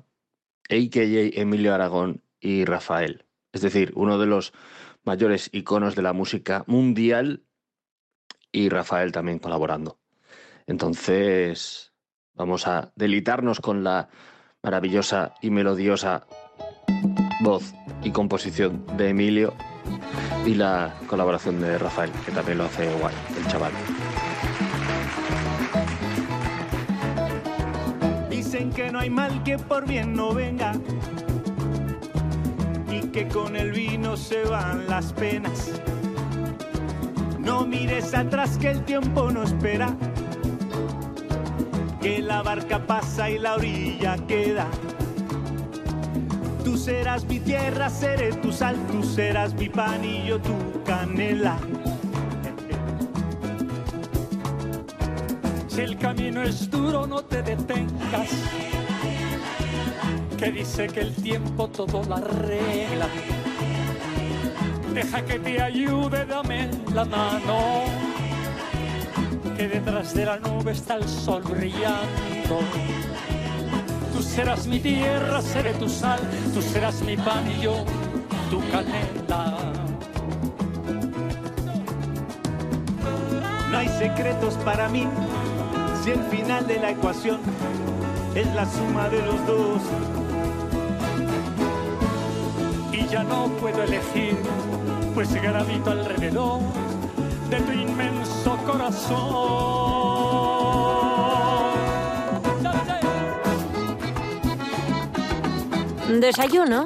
a.k.a. 0.70 1.42
Emilio 1.42 1.74
Aragón 1.74 2.24
y 2.40 2.66
Rafael. 2.66 3.26
Es 3.52 3.62
decir, 3.62 3.92
uno 3.96 4.18
de 4.18 4.28
los 4.28 4.54
mayores 5.04 5.50
iconos 5.52 5.96
de 5.96 6.04
la 6.04 6.14
música 6.14 6.64
mundial 6.68 7.44
y 8.52 8.70
Rafael 8.70 9.12
también 9.12 9.40
colaborando. 9.40 10.00
Entonces, 10.68 11.94
vamos 12.34 12.68
a 12.68 12.94
delitarnos 12.96 13.60
con 13.60 13.84
la 13.84 14.10
maravillosa 14.62 15.34
y 15.42 15.50
melodiosa 15.50 16.28
voz 17.42 17.74
y 18.04 18.12
composición 18.12 18.86
de 18.98 19.10
Emilio 19.10 19.54
y 20.46 20.54
la 20.54 20.96
colaboración 21.08 21.60
de 21.60 21.78
Rafael, 21.78 22.12
que 22.26 22.32
también 22.32 22.60
lo 22.60 22.66
hace 22.66 22.88
guay, 22.94 23.16
el 23.38 23.48
chaval. 23.48 23.74
Que 28.70 28.92
no 28.92 29.00
hay 29.00 29.10
mal 29.10 29.44
que 29.44 29.58
por 29.58 29.88
bien 29.88 30.14
no 30.14 30.34
venga 30.34 30.74
y 32.90 33.02
que 33.08 33.28
con 33.28 33.56
el 33.56 33.72
vino 33.72 34.16
se 34.16 34.44
van 34.44 34.88
las 34.88 35.12
penas. 35.14 35.72
No 37.40 37.66
mires 37.66 38.14
atrás 38.14 38.58
que 38.58 38.70
el 38.70 38.86
tiempo 38.86 39.32
no 39.32 39.44
espera, 39.44 39.96
que 42.02 42.22
la 42.22 42.44
barca 42.44 42.86
pasa 42.86 43.30
y 43.30 43.40
la 43.40 43.56
orilla 43.56 44.16
queda. 44.28 44.68
Tú 46.64 46.78
serás 46.78 47.26
mi 47.26 47.40
tierra, 47.40 47.90
seré 47.90 48.32
tu 48.34 48.52
sal, 48.52 48.78
tú 48.92 49.04
serás 49.04 49.54
mi 49.56 49.70
pan 49.70 50.06
y 50.06 50.28
yo 50.28 50.40
tu 50.40 50.54
canela. 50.86 51.58
El 55.82 55.98
camino 55.98 56.44
es 56.44 56.70
duro, 56.70 57.08
no 57.08 57.24
te 57.24 57.42
detengas. 57.42 58.30
Que 60.38 60.52
dice 60.52 60.86
que 60.88 61.00
el 61.00 61.16
tiempo 61.16 61.68
todo 61.70 62.04
lo 62.04 62.18
arregla. 62.18 63.08
Deja 64.94 65.26
que 65.26 65.40
te 65.40 65.60
ayude, 65.60 66.24
dame 66.28 66.70
la 66.94 67.04
mano. 67.04 67.86
Que 69.58 69.68
detrás 69.68 70.14
de 70.14 70.26
la 70.26 70.38
nube 70.38 70.74
está 70.74 70.98
el 70.98 71.10
sol 71.10 71.42
brillando. 71.50 72.60
Tú 74.14 74.22
serás 74.22 74.68
mi 74.68 74.80
tierra, 74.80 75.42
seré 75.42 75.74
tu 75.74 75.90
sal, 75.90 76.20
tú 76.54 76.62
serás 76.62 77.02
mi 77.02 77.18
pan 77.18 77.44
y 77.58 77.64
yo 77.64 77.84
tu 78.52 78.60
canela. 78.70 79.58
No 83.72 83.78
hay 83.80 83.88
secretos 83.88 84.54
para 84.64 84.88
mí 84.88 85.08
si 86.04 86.10
el 86.12 86.24
final 86.24 86.66
de 86.66 86.80
la 86.80 86.92
ecuación 86.92 87.40
es 88.34 88.48
la 88.56 88.66
suma 88.66 89.08
de 89.10 89.22
los 89.22 89.46
dos. 89.46 89.82
Y 92.92 93.08
ya 93.08 93.24
no 93.24 93.48
puedo 93.60 93.84
elegir, 93.84 94.36
pues 95.14 95.34
gravito 95.34 95.92
alrededor 95.92 96.62
de 97.50 97.60
tu 97.60 97.72
inmenso 97.72 98.58
corazón. 98.66 99.82
Desayuno 106.20 106.86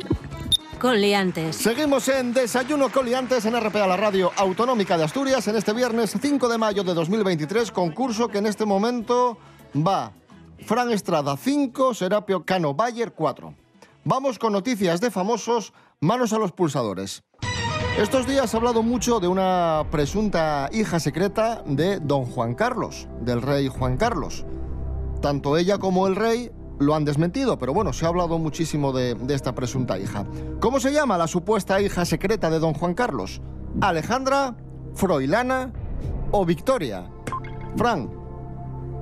Seguimos 1.51 2.07
en 2.09 2.31
Desayuno 2.31 2.91
con 2.91 3.07
liantes 3.07 3.43
en 3.45 3.59
RPA, 3.59 3.87
la 3.87 3.97
radio 3.97 4.31
autonómica 4.35 4.99
de 4.99 5.03
Asturias, 5.03 5.47
en 5.47 5.55
este 5.55 5.73
viernes 5.73 6.15
5 6.21 6.47
de 6.47 6.59
mayo 6.59 6.83
de 6.83 6.93
2023, 6.93 7.71
concurso 7.71 8.27
que 8.27 8.37
en 8.37 8.45
este 8.45 8.65
momento 8.65 9.35
va 9.75 10.11
Fran 10.59 10.91
Estrada 10.91 11.37
5, 11.37 11.95
Serapio 11.95 12.45
Cano 12.45 12.75
Bayer 12.75 13.13
4. 13.13 13.55
Vamos 14.03 14.37
con 14.37 14.53
noticias 14.53 15.01
de 15.01 15.09
famosos, 15.09 15.73
manos 16.01 16.33
a 16.33 16.37
los 16.37 16.51
pulsadores. 16.51 17.23
Estos 17.97 18.27
días 18.27 18.53
ha 18.53 18.57
hablado 18.57 18.83
mucho 18.83 19.19
de 19.19 19.27
una 19.27 19.87
presunta 19.89 20.69
hija 20.71 20.99
secreta 20.99 21.63
de 21.65 21.99
don 21.99 22.25
Juan 22.25 22.53
Carlos, 22.53 23.07
del 23.21 23.41
rey 23.41 23.69
Juan 23.69 23.97
Carlos. 23.97 24.45
Tanto 25.19 25.57
ella 25.57 25.79
como 25.79 26.05
el 26.05 26.15
rey 26.15 26.51
lo 26.79 26.95
han 26.95 27.05
desmentido, 27.05 27.57
pero 27.57 27.73
bueno, 27.73 27.93
se 27.93 28.05
ha 28.05 28.09
hablado 28.09 28.37
muchísimo 28.37 28.91
de, 28.91 29.15
de, 29.15 29.33
esta 29.33 29.55
presunta 29.55 29.97
hija. 29.97 30.25
¿Cómo 30.59 30.79
se 30.79 30.91
llama 30.91 31.17
la 31.17 31.27
supuesta 31.27 31.81
hija 31.81 32.05
secreta 32.05 32.49
de 32.49 32.59
don 32.59 32.73
Juan 32.73 32.93
Carlos? 32.93 33.41
¿Alejandra, 33.81 34.55
Froilana 34.93 35.71
o 36.31 36.45
Victoria? 36.45 37.09
Fran. 37.77 38.09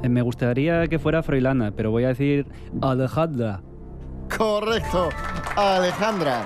Eh, 0.03 0.09
Me 0.09 0.21
gustaría 0.21 0.87
que 0.87 0.99
fuera 0.99 1.23
Froilana, 1.23 1.71
pero 1.71 1.91
voy 1.91 2.03
a 2.05 2.09
decir 2.09 2.47
Alejandra. 2.81 3.61
Correcto, 4.37 5.09
Alejandra. 5.55 6.45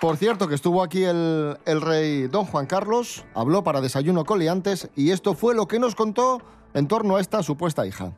Por 0.00 0.16
cierto, 0.16 0.46
que 0.46 0.54
estuvo 0.54 0.82
aquí 0.82 1.02
el, 1.02 1.56
el 1.64 1.80
rey 1.80 2.28
don 2.28 2.44
Juan 2.44 2.66
Carlos, 2.66 3.24
habló 3.34 3.64
para 3.64 3.80
Desayuno 3.80 4.24
Coliantes 4.24 4.90
y 4.94 5.10
esto 5.10 5.34
fue 5.34 5.56
lo 5.56 5.66
que 5.66 5.80
nos 5.80 5.96
contó 5.96 6.40
en 6.74 6.86
torno 6.86 7.16
a 7.16 7.20
esta 7.20 7.42
supuesta 7.42 7.84
hija. 7.84 8.12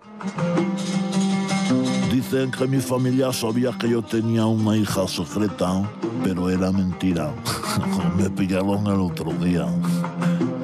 Dicen 2.31 2.53
que 2.53 2.69
mi 2.69 2.79
familia 2.79 3.33
sabía 3.33 3.73
que 3.73 3.91
yo 3.91 4.03
tenía 4.03 4.47
una 4.47 4.77
hija 4.77 5.09
secreta, 5.09 5.83
pero 6.23 6.49
era 6.49 6.71
mentira. 6.71 7.35
Me 8.17 8.31
pillaron 8.31 8.87
el 8.87 9.01
otro 9.01 9.33
día. 9.33 9.67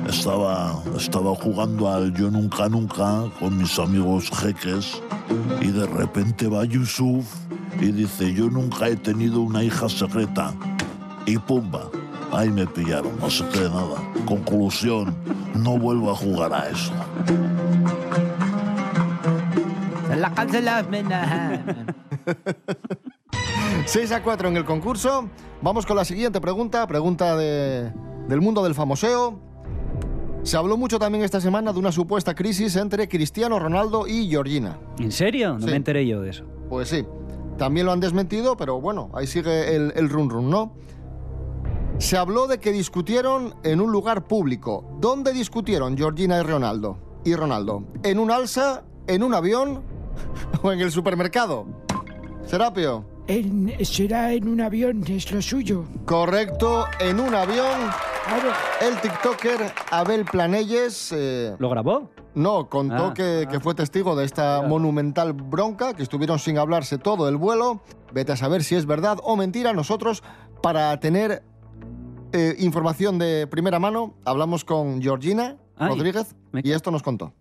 Estaba, 0.09 0.81
estaba 0.97 1.35
jugando 1.35 1.91
al 1.91 2.15
Yo 2.15 2.31
Nunca 2.31 2.69
Nunca 2.69 3.25
con 3.41 3.59
mis 3.59 3.77
amigos 3.81 4.31
jeques 4.31 5.03
y 5.61 5.73
de 5.73 5.87
repente 5.87 6.47
va 6.47 6.65
Yusuf 6.65 7.27
y 7.81 7.87
dice, 7.87 8.33
yo 8.33 8.49
nunca 8.49 8.89
he 8.89 8.95
tenido 8.95 9.41
una 9.41 9.65
hija 9.65 9.89
secreta. 9.89 10.55
Y 11.27 11.37
pumba, 11.37 11.91
ahí 12.31 12.49
me 12.49 12.69
pillaron, 12.69 13.19
no 13.19 13.29
se 13.29 13.45
cree 13.47 13.69
nada. 13.69 14.01
Conclusión, 14.25 15.17
no 15.57 15.77
vuelvo 15.77 16.13
a 16.13 16.15
jugar 16.15 16.55
a 16.55 16.69
eso. 16.69 16.93
La 20.26 20.35
cancelas, 20.35 20.88
mena. 20.88 21.87
6 23.87 24.11
a 24.11 24.23
4 24.25 24.49
en 24.49 24.56
el 24.56 24.64
concurso. 24.64 25.28
Vamos 25.62 25.87
con 25.87 25.97
la 25.97 26.04
siguiente 26.04 26.40
pregunta, 26.40 26.85
pregunta 26.88 27.37
de, 27.37 27.92
del 28.26 28.40
mundo 28.40 28.64
del 28.64 28.75
famoseo. 28.75 29.38
Se 30.42 30.56
habló 30.56 30.76
mucho 30.76 30.99
también 30.99 31.23
esta 31.23 31.40
semana 31.40 31.73
de 31.73 31.78
una 31.78 31.92
supuesta 31.92 32.35
crisis 32.35 32.75
entre 32.75 33.09
Cristiano 33.09 33.61
Ronaldo 33.61 34.09
y 34.09 34.28
Georgina. 34.28 34.80
¿En 34.99 35.12
serio? 35.12 35.54
No 35.54 35.61
Sí. 35.61 35.66
me 35.66 35.76
enteré 35.76 36.04
yo 36.04 36.21
de 36.21 36.30
eso. 36.30 36.45
Pues 36.68 36.88
sí, 36.88 37.06
también 37.56 37.87
lo 37.87 37.92
han 37.92 38.00
desmentido, 38.00 38.56
pero 38.56 38.80
bueno, 38.80 39.11
ahí 39.14 39.28
sigue 39.28 39.76
el, 39.76 39.92
el 39.95 40.09
run 40.11 40.28
run, 40.28 40.50
¿no? 40.50 40.73
Se 41.99 42.16
habló 42.16 42.49
de 42.49 42.59
que 42.59 42.73
discutieron 42.73 43.54
en 43.62 43.80
un 43.80 43.92
lugar 43.92 44.25
público. 44.25 44.85
¿Dónde 45.00 45.33
discutieron 45.33 45.97
Georgina 45.97 46.38
y 46.40 46.42
Ronaldo? 46.42 46.99
Y 47.25 47.37
Ronaldo. 47.37 47.85
¿En 48.02 48.18
un 48.18 48.33
alza, 48.33 48.83
en 49.06 49.23
un 49.23 49.33
avión 49.33 49.83
o 50.63 50.73
en 50.73 50.81
el 50.81 50.91
supermercado? 50.91 51.67
Serapio. 52.47 53.05
En- 53.29 53.73
será 53.85 54.33
en 54.33 54.47
un 54.49 54.61
avión, 54.61 55.03
es 55.09 55.31
lo 55.33 55.43
suyo. 55.43 55.85
Correcto, 56.05 56.87
en 57.01 57.19
un 57.19 57.35
avión. 57.35 57.91
El 58.81 58.97
TikToker 59.01 59.73
Abel 59.91 60.25
Planelles. 60.25 61.13
eh, 61.13 61.55
¿Lo 61.59 61.69
grabó? 61.71 62.11
No, 62.35 62.69
contó 62.69 63.07
Ah, 63.07 63.15
que, 63.15 63.49
que 63.51 63.61
fue 63.61 63.75
testigo 63.75 64.15
de 64.15 64.25
esta 64.27 64.63
monumental 64.63 65.33
bronca, 65.33 65.95
que 65.95 66.03
estuvieron 66.03 66.39
sin 66.39 66.59
hablarse 66.59 66.99
todo 66.99 67.29
el 67.29 67.37
vuelo. 67.37 67.83
Vete 68.13 68.33
a 68.33 68.37
saber 68.37 68.63
si 68.63 68.75
es 68.75 68.85
verdad 68.87 69.19
o 69.23 69.37
mentira. 69.37 69.73
Nosotros, 69.73 70.23
para 70.63 71.01
tener 71.01 71.43
eh, 72.33 72.55
información 72.59 73.19
de 73.19 73.47
primera 73.47 73.79
mano, 73.79 74.15
hablamos 74.25 74.65
con 74.65 75.01
Georgina 75.01 75.57
Ay, 75.79 75.89
Rodríguez 75.89 76.35
y 76.53 76.73
esto 76.73 76.91
nos 76.91 77.03
contó. 77.03 77.33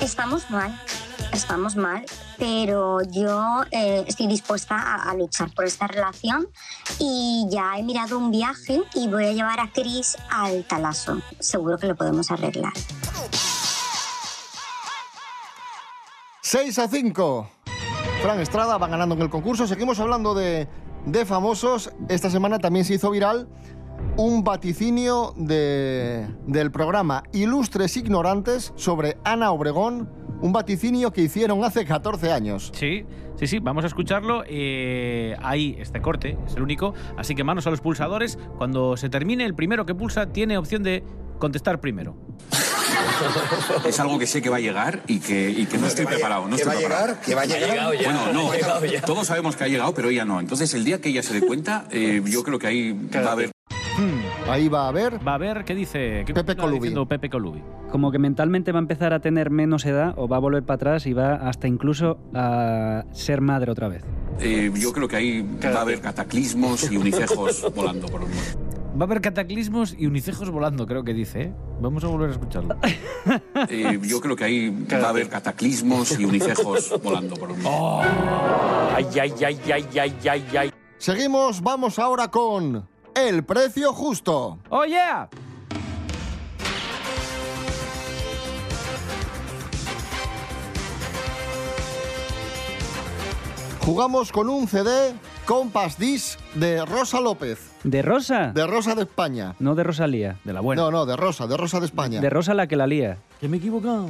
Estamos 0.00 0.50
mal, 0.50 0.78
estamos 1.34 1.76
mal, 1.76 2.04
pero 2.38 3.02
yo 3.02 3.64
eh, 3.70 4.04
estoy 4.06 4.26
dispuesta 4.26 4.76
a, 4.76 5.14
luchar 5.14 5.52
por 5.54 5.64
esta 5.64 5.86
relación 5.86 6.46
y 6.98 7.46
ya 7.50 7.76
he 7.76 7.82
mirado 7.82 8.18
un 8.18 8.30
viaje 8.30 8.80
y 8.94 9.08
voy 9.08 9.26
a 9.26 9.32
llevar 9.32 9.60
a 9.60 9.70
Chris 9.72 10.16
al 10.30 10.64
talaso. 10.64 11.20
Seguro 11.38 11.76
que 11.78 11.86
lo 11.88 11.96
podemos 11.96 12.30
arreglar. 12.30 12.72
6 16.42 16.78
a 16.78 16.88
5. 16.88 17.50
Fran 18.22 18.40
Estrada 18.40 18.78
va 18.78 18.88
ganando 18.88 19.14
en 19.14 19.22
el 19.22 19.30
concurso. 19.30 19.66
Seguimos 19.66 19.98
hablando 20.00 20.34
de, 20.34 20.68
de 21.06 21.26
famosos. 21.26 21.90
Esta 22.08 22.30
semana 22.30 22.58
también 22.58 22.84
se 22.84 22.94
hizo 22.94 23.10
viral 23.10 23.48
un 24.16 24.44
vaticinio 24.44 25.32
de- 25.36 26.28
del 26.46 26.70
programa 26.70 27.22
Ilustres 27.32 27.96
Ignorantes 27.96 28.72
sobre 28.76 29.16
Ana 29.24 29.50
Obregón, 29.50 30.08
un 30.44 30.52
vaticinio 30.52 31.10
que 31.10 31.22
hicieron 31.22 31.64
hace 31.64 31.86
14 31.86 32.30
años. 32.30 32.70
Sí, 32.74 33.06
sí, 33.38 33.46
sí, 33.46 33.60
vamos 33.60 33.82
a 33.84 33.86
escucharlo. 33.86 34.44
Eh, 34.46 35.34
ahí, 35.42 35.74
este 35.80 36.02
corte 36.02 36.36
es 36.46 36.54
el 36.56 36.62
único. 36.62 36.92
Así 37.16 37.34
que 37.34 37.42
manos 37.44 37.66
a 37.66 37.70
los 37.70 37.80
pulsadores. 37.80 38.38
Cuando 38.58 38.98
se 38.98 39.08
termine, 39.08 39.46
el 39.46 39.54
primero 39.54 39.86
que 39.86 39.94
pulsa 39.94 40.26
tiene 40.26 40.58
opción 40.58 40.82
de 40.82 41.02
contestar 41.38 41.80
primero. 41.80 42.14
Es 43.86 44.00
algo 44.00 44.18
que 44.18 44.26
sé 44.26 44.42
que 44.42 44.50
va 44.50 44.56
a 44.56 44.60
llegar 44.60 45.02
y 45.06 45.18
que, 45.18 45.48
y 45.50 45.66
que 45.66 45.78
no 45.78 45.86
estoy 45.86 46.04
preparado. 46.04 46.46
No 46.48 46.56
¿Que 46.56 46.62
estoy 46.62 46.74
va 46.74 46.74
a 46.74 46.78
preparado. 46.78 47.06
llegar? 47.06 47.20
¿Que 47.24 47.34
va 47.34 47.42
a 47.42 47.46
llegar? 47.46 47.62
Ha 47.62 47.72
llegado 47.72 47.94
ya. 47.94 48.02
Bueno, 48.12 48.32
no. 48.32 48.52
Ha 48.52 48.56
llegado 48.56 48.84
ya. 48.84 49.00
Todos 49.02 49.26
sabemos 49.26 49.56
que 49.56 49.64
ha 49.64 49.68
llegado, 49.68 49.94
pero 49.94 50.10
ella 50.10 50.24
no. 50.24 50.40
Entonces, 50.40 50.74
el 50.74 50.84
día 50.84 51.00
que 51.00 51.08
ella 51.08 51.22
se 51.22 51.32
dé 51.32 51.46
cuenta, 51.46 51.86
eh, 51.90 52.22
yo 52.24 52.42
creo 52.42 52.58
que 52.58 52.66
ahí 52.66 52.92
va 53.14 53.28
a 53.30 53.32
haber. 53.32 53.50
Ahí 54.48 54.68
va 54.68 54.88
a 54.88 54.92
ver. 54.92 55.26
Va 55.26 55.34
a 55.34 55.38
ver 55.38 55.64
qué 55.64 55.74
dice 55.74 56.24
¿qué 56.26 56.34
Pepe 56.34 56.56
Colubi. 56.56 56.94
Pepe 57.08 57.30
Colubi. 57.30 57.62
Como 57.90 58.10
que 58.10 58.18
mentalmente 58.18 58.72
va 58.72 58.78
a 58.78 58.82
empezar 58.82 59.12
a 59.12 59.20
tener 59.20 59.50
menos 59.50 59.84
edad 59.84 60.14
o 60.16 60.26
va 60.26 60.36
a 60.36 60.40
volver 60.40 60.64
para 60.64 60.76
atrás 60.76 61.06
y 61.06 61.12
va 61.12 61.34
hasta 61.34 61.68
incluso 61.68 62.18
a 62.34 63.04
ser 63.12 63.40
madre 63.40 63.70
otra 63.70 63.88
vez. 63.88 64.02
eh, 64.40 64.70
yo 64.74 64.92
creo 64.92 65.06
que 65.06 65.16
ahí 65.16 65.42
va 65.64 65.78
a 65.78 65.82
haber 65.82 66.00
cataclismos 66.00 66.90
y 66.90 66.96
unicejos 66.96 67.72
volando 67.74 68.06
por 68.08 68.22
el 68.22 68.28
mundo. 68.28 68.42
Va 68.96 69.00
a 69.00 69.04
haber 69.04 69.20
cataclismos 69.20 69.96
y 69.98 70.06
unicejos 70.06 70.50
volando, 70.50 70.86
creo 70.86 71.02
que 71.02 71.14
dice. 71.14 71.42
¿eh? 71.42 71.52
Vamos 71.80 72.04
a 72.04 72.08
volver 72.08 72.30
a 72.30 72.32
escucharlo. 72.32 72.76
Eh, 73.70 73.98
yo 74.02 74.20
creo 74.20 74.36
que 74.36 74.44
ahí 74.44 74.86
va 74.92 75.06
a 75.06 75.08
haber 75.08 75.28
cataclismos 75.30 76.18
y 76.18 76.26
unicejos 76.26 77.00
volando 77.02 77.34
por 77.36 77.50
el 77.50 77.56
mundo. 77.56 78.02
Ay, 78.94 79.06
ay, 79.20 79.32
ay, 79.44 79.58
ay, 79.72 79.86
ay, 79.98 80.14
ay, 80.28 80.44
ay. 80.58 80.70
Seguimos, 80.98 81.62
vamos 81.62 81.98
ahora 81.98 82.30
con 82.30 82.86
el 83.14 83.44
precio 83.44 83.92
justo. 83.92 84.58
¡Oh, 84.70 84.84
yeah! 84.84 85.28
Jugamos 93.80 94.32
con 94.32 94.48
un 94.48 94.66
CD 94.66 95.14
Compass 95.44 95.98
Disc 95.98 96.38
de 96.54 96.86
Rosa 96.86 97.20
López. 97.20 97.70
¿De 97.84 98.00
Rosa? 98.00 98.50
De 98.52 98.66
Rosa 98.66 98.94
de 98.94 99.02
España. 99.02 99.54
No 99.58 99.74
de 99.74 99.84
Rosalía. 99.84 100.38
De 100.44 100.54
la 100.54 100.60
buena. 100.60 100.80
No, 100.80 100.90
no, 100.90 101.04
de 101.04 101.16
Rosa, 101.16 101.46
de 101.46 101.56
Rosa 101.58 101.80
de 101.80 101.86
España. 101.86 102.20
De 102.20 102.30
Rosa 102.30 102.54
la 102.54 102.66
que 102.66 102.76
la 102.76 102.86
lía. 102.86 103.18
Que 103.40 103.48
me 103.48 103.58
he 103.58 103.60
equivocado. 103.60 104.08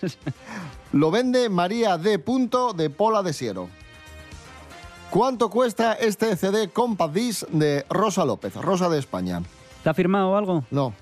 Lo 0.92 1.10
vende 1.10 1.50
María 1.50 1.98
D. 1.98 2.18
Punto 2.18 2.72
de 2.72 2.88
Pola 2.88 3.22
de 3.22 3.34
Siero. 3.34 3.68
¿Cuánto 5.16 5.48
cuesta 5.48 5.94
este 5.94 6.36
CD 6.36 6.68
Compass 6.68 7.10
Disc 7.14 7.48
de 7.48 7.86
Rosa 7.88 8.26
López, 8.26 8.54
Rosa 8.54 8.90
de 8.90 8.98
España? 8.98 9.40
¿Te 9.82 9.88
ha 9.88 9.94
firmado 9.94 10.36
algo? 10.36 10.62
No. 10.70 10.92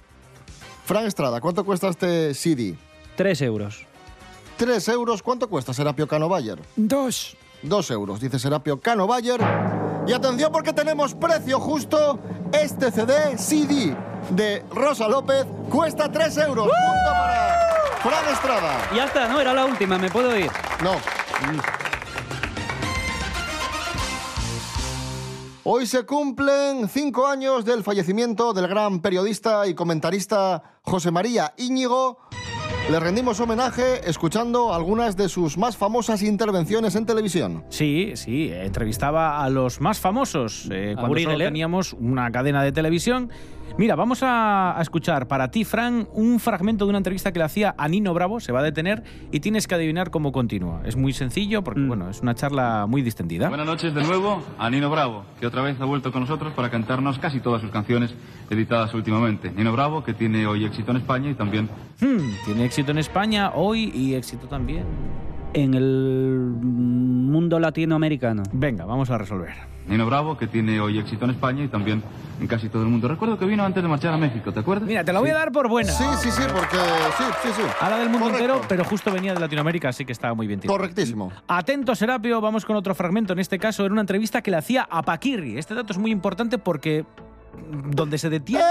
Fran 0.84 1.04
Estrada, 1.06 1.40
¿cuánto 1.40 1.64
cuesta 1.64 1.88
este 1.88 2.32
CD? 2.32 2.76
Tres 3.16 3.42
euros. 3.42 3.84
Tres 4.56 4.86
euros. 4.86 5.20
¿Cuánto 5.20 5.48
cuesta 5.48 5.74
Serapio 5.74 6.06
Cano 6.06 6.28
Bayer? 6.28 6.60
Dos. 6.76 7.36
Dos 7.62 7.90
euros, 7.90 8.20
dice 8.20 8.38
Serapio 8.38 8.80
Cano 8.80 9.08
Bayer. 9.08 9.40
Y 10.06 10.12
atención 10.12 10.52
porque 10.52 10.72
tenemos 10.72 11.12
precio 11.14 11.58
justo. 11.58 12.20
Este 12.52 12.92
CD 12.92 13.36
CD 13.36 13.96
de 14.30 14.64
Rosa 14.70 15.08
López 15.08 15.44
cuesta 15.68 16.08
tres 16.12 16.36
euros. 16.36 16.68
Punto 16.68 17.10
para 17.10 17.98
Fran 18.00 18.32
Estrada. 18.32 18.90
Ya 18.94 19.06
está, 19.06 19.26
no, 19.26 19.40
era 19.40 19.52
la 19.52 19.64
última, 19.64 19.98
me 19.98 20.08
puedo 20.08 20.38
ir. 20.38 20.52
No. 20.84 20.92
Hoy 25.66 25.86
se 25.86 26.04
cumplen 26.04 26.90
cinco 26.90 27.26
años 27.26 27.64
del 27.64 27.82
fallecimiento 27.82 28.52
del 28.52 28.68
gran 28.68 29.00
periodista 29.00 29.66
y 29.66 29.72
comentarista 29.72 30.62
José 30.82 31.10
María 31.10 31.54
Íñigo. 31.56 32.18
Le 32.90 33.00
rendimos 33.00 33.40
homenaje 33.40 34.06
escuchando 34.06 34.74
algunas 34.74 35.16
de 35.16 35.30
sus 35.30 35.56
más 35.56 35.78
famosas 35.78 36.22
intervenciones 36.22 36.96
en 36.96 37.06
televisión. 37.06 37.64
Sí, 37.70 38.12
sí, 38.14 38.50
eh, 38.52 38.66
entrevistaba 38.66 39.42
a 39.42 39.48
los 39.48 39.80
más 39.80 39.98
famosos 40.00 40.68
eh, 40.70 40.96
cuando 41.00 41.18
solo 41.18 41.38
leer. 41.38 41.50
teníamos 41.50 41.94
una 41.94 42.30
cadena 42.30 42.62
de 42.62 42.70
televisión. 42.70 43.30
Mira, 43.76 43.96
vamos 43.96 44.22
a, 44.22 44.78
a 44.78 44.82
escuchar 44.82 45.26
para 45.26 45.50
ti, 45.50 45.64
Fran, 45.64 46.06
un 46.12 46.38
fragmento 46.38 46.84
de 46.84 46.90
una 46.90 46.98
entrevista 46.98 47.32
que 47.32 47.40
le 47.40 47.44
hacía 47.44 47.74
a 47.76 47.88
Nino 47.88 48.14
Bravo, 48.14 48.38
se 48.38 48.52
va 48.52 48.60
a 48.60 48.62
detener 48.62 49.02
y 49.32 49.40
tienes 49.40 49.66
que 49.66 49.74
adivinar 49.74 50.10
cómo 50.10 50.30
continúa. 50.30 50.82
Es 50.84 50.94
muy 50.94 51.12
sencillo 51.12 51.64
porque, 51.64 51.80
bueno, 51.80 52.08
es 52.08 52.20
una 52.20 52.36
charla 52.36 52.86
muy 52.88 53.02
distendida. 53.02 53.48
Buenas 53.48 53.66
noches 53.66 53.92
de 53.92 54.04
nuevo 54.04 54.40
a 54.58 54.70
Nino 54.70 54.90
Bravo, 54.90 55.24
que 55.40 55.46
otra 55.48 55.62
vez 55.62 55.80
ha 55.80 55.86
vuelto 55.86 56.12
con 56.12 56.20
nosotros 56.20 56.52
para 56.52 56.70
cantarnos 56.70 57.18
casi 57.18 57.40
todas 57.40 57.62
sus 57.62 57.72
canciones 57.72 58.14
editadas 58.48 58.94
últimamente. 58.94 59.50
Nino 59.50 59.72
Bravo, 59.72 60.04
que 60.04 60.14
tiene 60.14 60.46
hoy 60.46 60.64
éxito 60.64 60.92
en 60.92 60.98
España 60.98 61.30
y 61.30 61.34
también 61.34 61.68
Hmm, 62.00 62.18
tiene 62.44 62.64
éxito 62.64 62.92
en 62.92 62.98
España 62.98 63.50
hoy 63.54 63.90
y 63.92 64.14
éxito 64.14 64.46
también. 64.46 64.84
En 65.54 65.72
el 65.74 66.50
mundo 66.60 67.60
latinoamericano. 67.60 68.42
Venga, 68.52 68.84
vamos 68.84 69.08
a 69.10 69.18
resolver. 69.18 69.54
Nino 69.86 70.04
Bravo, 70.06 70.36
que 70.36 70.46
tiene 70.48 70.80
hoy 70.80 70.98
éxito 70.98 71.26
en 71.26 71.30
España 71.30 71.62
y 71.62 71.68
también 71.68 72.02
en 72.40 72.46
casi 72.48 72.68
todo 72.68 72.82
el 72.82 72.88
mundo. 72.88 73.06
Recuerdo 73.06 73.38
que 73.38 73.44
vino 73.44 73.64
antes 73.64 73.80
de 73.82 73.88
marchar 73.88 74.14
a 74.14 74.16
México, 74.16 74.50
¿te 74.52 74.60
acuerdas? 74.60 74.88
Mira, 74.88 75.04
te 75.04 75.12
la 75.12 75.20
voy 75.20 75.30
a 75.30 75.34
dar 75.34 75.52
por 75.52 75.68
buena. 75.68 75.92
Sí, 75.92 76.04
sí, 76.20 76.30
sí, 76.30 76.42
porque 76.52 76.76
sí, 76.76 77.24
sí, 77.42 77.48
sí. 77.54 77.62
Ahora 77.80 77.98
del 77.98 78.08
mundo 78.08 78.26
Correcto. 78.26 78.44
entero, 78.54 78.66
pero 78.68 78.84
justo 78.84 79.12
venía 79.12 79.34
de 79.34 79.40
Latinoamérica, 79.40 79.90
así 79.90 80.04
que 80.04 80.12
estaba 80.12 80.34
muy 80.34 80.46
bien 80.46 80.58
tirado. 80.58 80.76
Correctísimo. 80.76 81.30
Atento, 81.46 81.94
Serapio, 81.94 82.40
vamos 82.40 82.64
con 82.64 82.74
otro 82.76 82.94
fragmento. 82.94 83.34
En 83.34 83.38
este 83.38 83.58
caso, 83.58 83.84
era 83.84 83.92
una 83.92 84.00
entrevista 84.00 84.42
que 84.42 84.50
le 84.50 84.56
hacía 84.56 84.88
a 84.90 85.02
Paquirri. 85.02 85.58
Este 85.58 85.74
dato 85.74 85.92
es 85.92 85.98
muy 85.98 86.10
importante 86.10 86.58
porque 86.58 87.04
donde 87.90 88.18
se 88.18 88.30
detiene, 88.30 88.64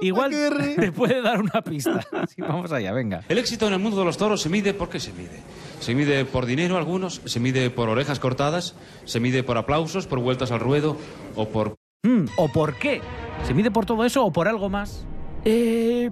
igual 0.00 0.30
te 0.76 0.92
puede 0.92 1.22
dar 1.22 1.40
una 1.40 1.62
pista. 1.62 2.00
Sí, 2.28 2.42
vamos 2.42 2.72
allá, 2.72 2.92
venga. 2.92 3.22
El 3.28 3.38
éxito 3.38 3.66
en 3.66 3.74
el 3.74 3.78
mundo 3.78 3.98
de 3.98 4.04
los 4.04 4.16
toros 4.16 4.40
se 4.40 4.48
mide 4.48 4.74
por 4.74 4.88
qué 4.88 5.00
se 5.00 5.12
mide. 5.12 5.40
Se 5.80 5.94
mide 5.94 6.24
por 6.24 6.46
dinero 6.46 6.76
algunos, 6.76 7.20
se 7.24 7.40
mide 7.40 7.70
por 7.70 7.88
orejas 7.88 8.20
cortadas, 8.20 8.74
se 9.04 9.20
mide 9.20 9.42
por 9.42 9.56
aplausos, 9.56 10.06
por 10.06 10.20
vueltas 10.20 10.50
al 10.52 10.60
ruedo 10.60 10.96
o 11.36 11.48
por... 11.48 11.76
Hmm, 12.02 12.26
¿O 12.36 12.48
por 12.48 12.74
qué? 12.74 13.00
¿Se 13.46 13.54
mide 13.54 13.70
por 13.70 13.86
todo 13.86 14.04
eso 14.04 14.24
o 14.24 14.32
por 14.32 14.48
algo 14.48 14.68
más? 14.68 15.06
Eh, 15.44 16.10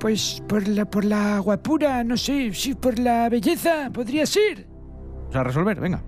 pues 0.00 0.42
por 0.48 0.66
la, 0.66 0.84
por 0.84 1.04
la 1.04 1.38
guapura, 1.38 2.02
no 2.02 2.16
sé, 2.16 2.52
sí, 2.52 2.74
por 2.74 2.98
la 2.98 3.28
belleza, 3.28 3.90
podría 3.92 4.26
ser. 4.26 4.66
O 5.28 5.32
sea, 5.32 5.44
resolver, 5.44 5.80
venga. 5.80 6.02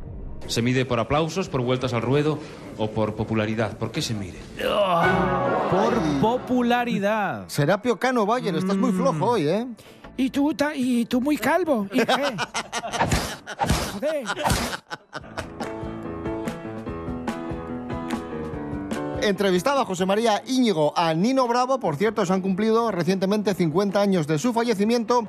Se 0.46 0.62
mide 0.62 0.84
por 0.84 0.98
aplausos, 0.98 1.48
por 1.48 1.60
vueltas 1.60 1.92
al 1.92 2.02
ruedo 2.02 2.38
o 2.78 2.88
por 2.90 3.14
popularidad. 3.14 3.76
¿Por 3.76 3.90
qué 3.90 4.00
se 4.00 4.14
mide? 4.14 4.38
Por 5.70 5.94
popularidad. 6.20 7.44
Serapio 7.48 7.98
Cano 7.98 8.24
Bayer, 8.26 8.54
estás 8.56 8.76
muy 8.76 8.92
flojo 8.92 9.24
hoy, 9.26 9.48
¿eh? 9.48 9.66
Y 10.16 10.30
tú, 10.30 10.52
ta- 10.54 10.74
y 10.74 11.04
tú 11.06 11.20
muy 11.20 11.36
calvo. 11.36 11.86
¿Y 11.92 11.98
qué? 12.00 12.06
Joder. 13.92 14.24
Entrevistaba 19.22 19.84
José 19.84 20.06
María 20.06 20.42
Íñigo 20.46 20.92
a 20.96 21.12
Nino 21.12 21.46
Bravo. 21.48 21.78
Por 21.80 21.96
cierto, 21.96 22.24
se 22.24 22.32
han 22.32 22.40
cumplido 22.40 22.90
recientemente 22.90 23.52
50 23.54 24.00
años 24.00 24.26
de 24.26 24.38
su 24.38 24.52
fallecimiento. 24.52 25.26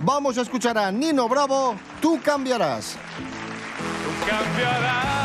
Vamos 0.00 0.36
a 0.38 0.42
escuchar 0.42 0.76
a 0.76 0.90
Nino 0.90 1.28
Bravo. 1.28 1.74
Tú 2.00 2.18
cambiarás. 2.22 2.96
Cambiarás 4.28 5.04
cuando... 5.04 5.17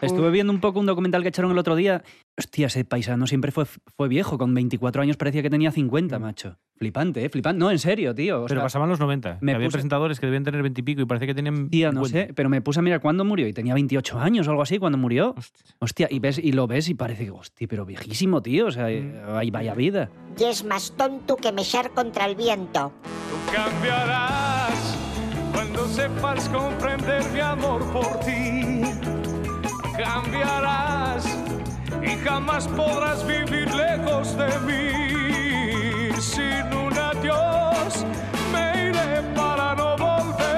Estuve 0.00 0.30
viendo 0.30 0.52
un 0.52 0.60
poco 0.60 0.80
un 0.80 0.86
documental 0.86 1.22
que 1.22 1.28
echaron 1.28 1.50
el 1.50 1.56
otro 1.58 1.76
día. 1.76 2.02
Hostia, 2.36 2.66
ese 2.66 2.84
paisano 2.84 3.26
siempre 3.26 3.50
fue, 3.52 3.64
fue 3.64 4.08
viejo. 4.08 4.36
Con 4.36 4.52
24 4.52 5.00
años 5.00 5.16
parecía 5.16 5.40
que 5.40 5.48
tenía 5.48 5.70
50, 5.70 6.18
macho. 6.18 6.58
Flipante, 6.76 7.24
¿eh? 7.24 7.28
Flipante. 7.30 7.58
No, 7.58 7.70
en 7.70 7.78
serio, 7.78 8.14
tío. 8.14 8.42
O 8.42 8.46
Pero 8.46 8.60
sea, 8.60 8.64
pasaban 8.64 8.90
los 8.90 9.00
90. 9.00 9.38
me 9.40 9.54
había 9.54 9.68
puse- 9.68 9.72
presentadores 9.72 10.20
que 10.20 10.26
debían 10.26 10.44
tener 10.44 10.60
20 10.60 10.78
y 10.80 10.84
pico 10.84 11.00
y 11.00 11.06
parece 11.06 11.26
que 11.26 11.34
tenían. 11.34 11.70
Tía, 11.70 11.90
no 11.90 12.04
50. 12.04 12.26
sé, 12.28 12.34
pero 12.34 12.50
me 12.50 12.60
puse 12.60 12.80
a 12.80 12.82
mirar 12.82 13.00
cuándo 13.00 13.24
murió 13.24 13.48
y 13.48 13.54
tenía 13.54 13.72
28 13.72 14.18
años 14.20 14.46
o 14.46 14.50
algo 14.50 14.62
así 14.62 14.78
cuando 14.78 14.98
murió. 14.98 15.34
Hostia, 15.78 16.06
y, 16.10 16.18
ves, 16.18 16.38
y 16.38 16.52
lo 16.52 16.66
ves 16.66 16.88
y 16.90 16.94
parece 16.94 17.24
que, 17.24 17.30
hostia, 17.30 17.66
pero 17.66 17.86
viejísimo, 17.86 18.42
tío. 18.42 18.66
O 18.66 18.72
sea, 18.72 18.88
Mm. 18.88 19.36
ahí 19.36 19.50
vaya 19.50 19.74
vida. 19.74 20.10
Y 20.38 20.44
es 20.44 20.64
más 20.64 20.92
tonto 20.96 21.36
que 21.36 21.50
mechar 21.50 21.92
contra 21.92 22.26
el 22.26 22.34
viento. 22.34 22.92
Cambiarás 23.54 24.98
cuando 25.54 25.86
sepas 25.86 26.48
comprender 26.48 27.22
mi 27.32 27.40
amor 27.40 27.80
por 27.92 28.20
ti. 28.20 28.82
Cambiarás 29.96 31.24
y 32.02 32.16
jamás 32.26 32.66
podrás 32.68 33.24
vivir 33.26 33.72
lejos 33.72 34.36
de 34.36 34.50
mí. 34.66 36.20
Sin 36.20 36.66
un 36.74 36.92
adiós 36.98 38.04
me 38.52 38.88
iré 38.88 39.22
para 39.34 39.74
no 39.76 39.96
volver. 39.96 40.53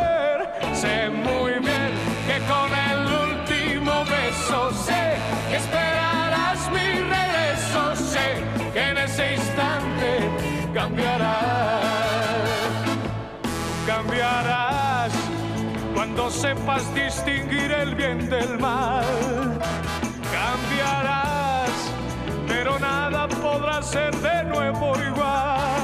Cuando 16.27 16.41
sepas 16.41 16.95
distinguir 16.95 17.71
el 17.71 17.95
bien 17.95 18.29
del 18.29 18.59
mal. 18.59 19.05
Cambiarás, 20.33 21.71
pero 22.49 22.79
nada 22.81 23.29
podrá 23.29 23.81
ser 23.81 24.15
de 24.17 24.43
nuevo 24.45 24.93
igual. 25.01 25.76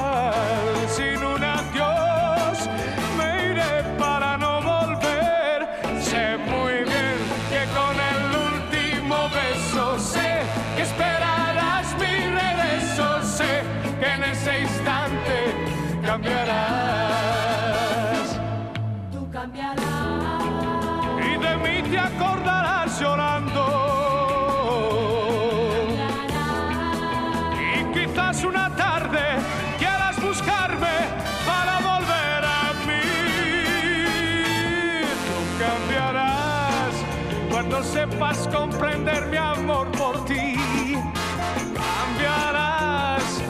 Cuando 37.62 37.82
sepas 37.84 38.48
comprender 38.48 39.26
mi 39.26 39.36
amor 39.36 39.86
por 39.92 40.24
ti. 40.24 40.56
Cambiarás 41.76 43.40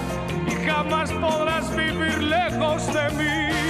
y 0.46 0.66
jamás 0.66 1.10
podrás 1.12 1.74
vivir 1.74 2.22
lejos 2.22 2.86
de 2.92 3.10
mí. 3.16 3.61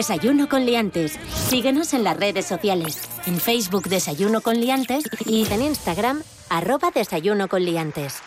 Desayuno 0.00 0.48
con 0.48 0.64
liantes. 0.64 1.18
Síguenos 1.50 1.92
en 1.92 2.04
las 2.04 2.16
redes 2.16 2.46
sociales. 2.46 3.02
En 3.26 3.38
Facebook 3.38 3.82
Desayuno 3.90 4.40
con 4.40 4.58
liantes 4.58 5.04
y 5.26 5.46
en 5.52 5.60
Instagram 5.60 6.22
arroba 6.48 6.90
Desayuno 6.90 7.48
con 7.48 7.62
liantes. 7.62 8.22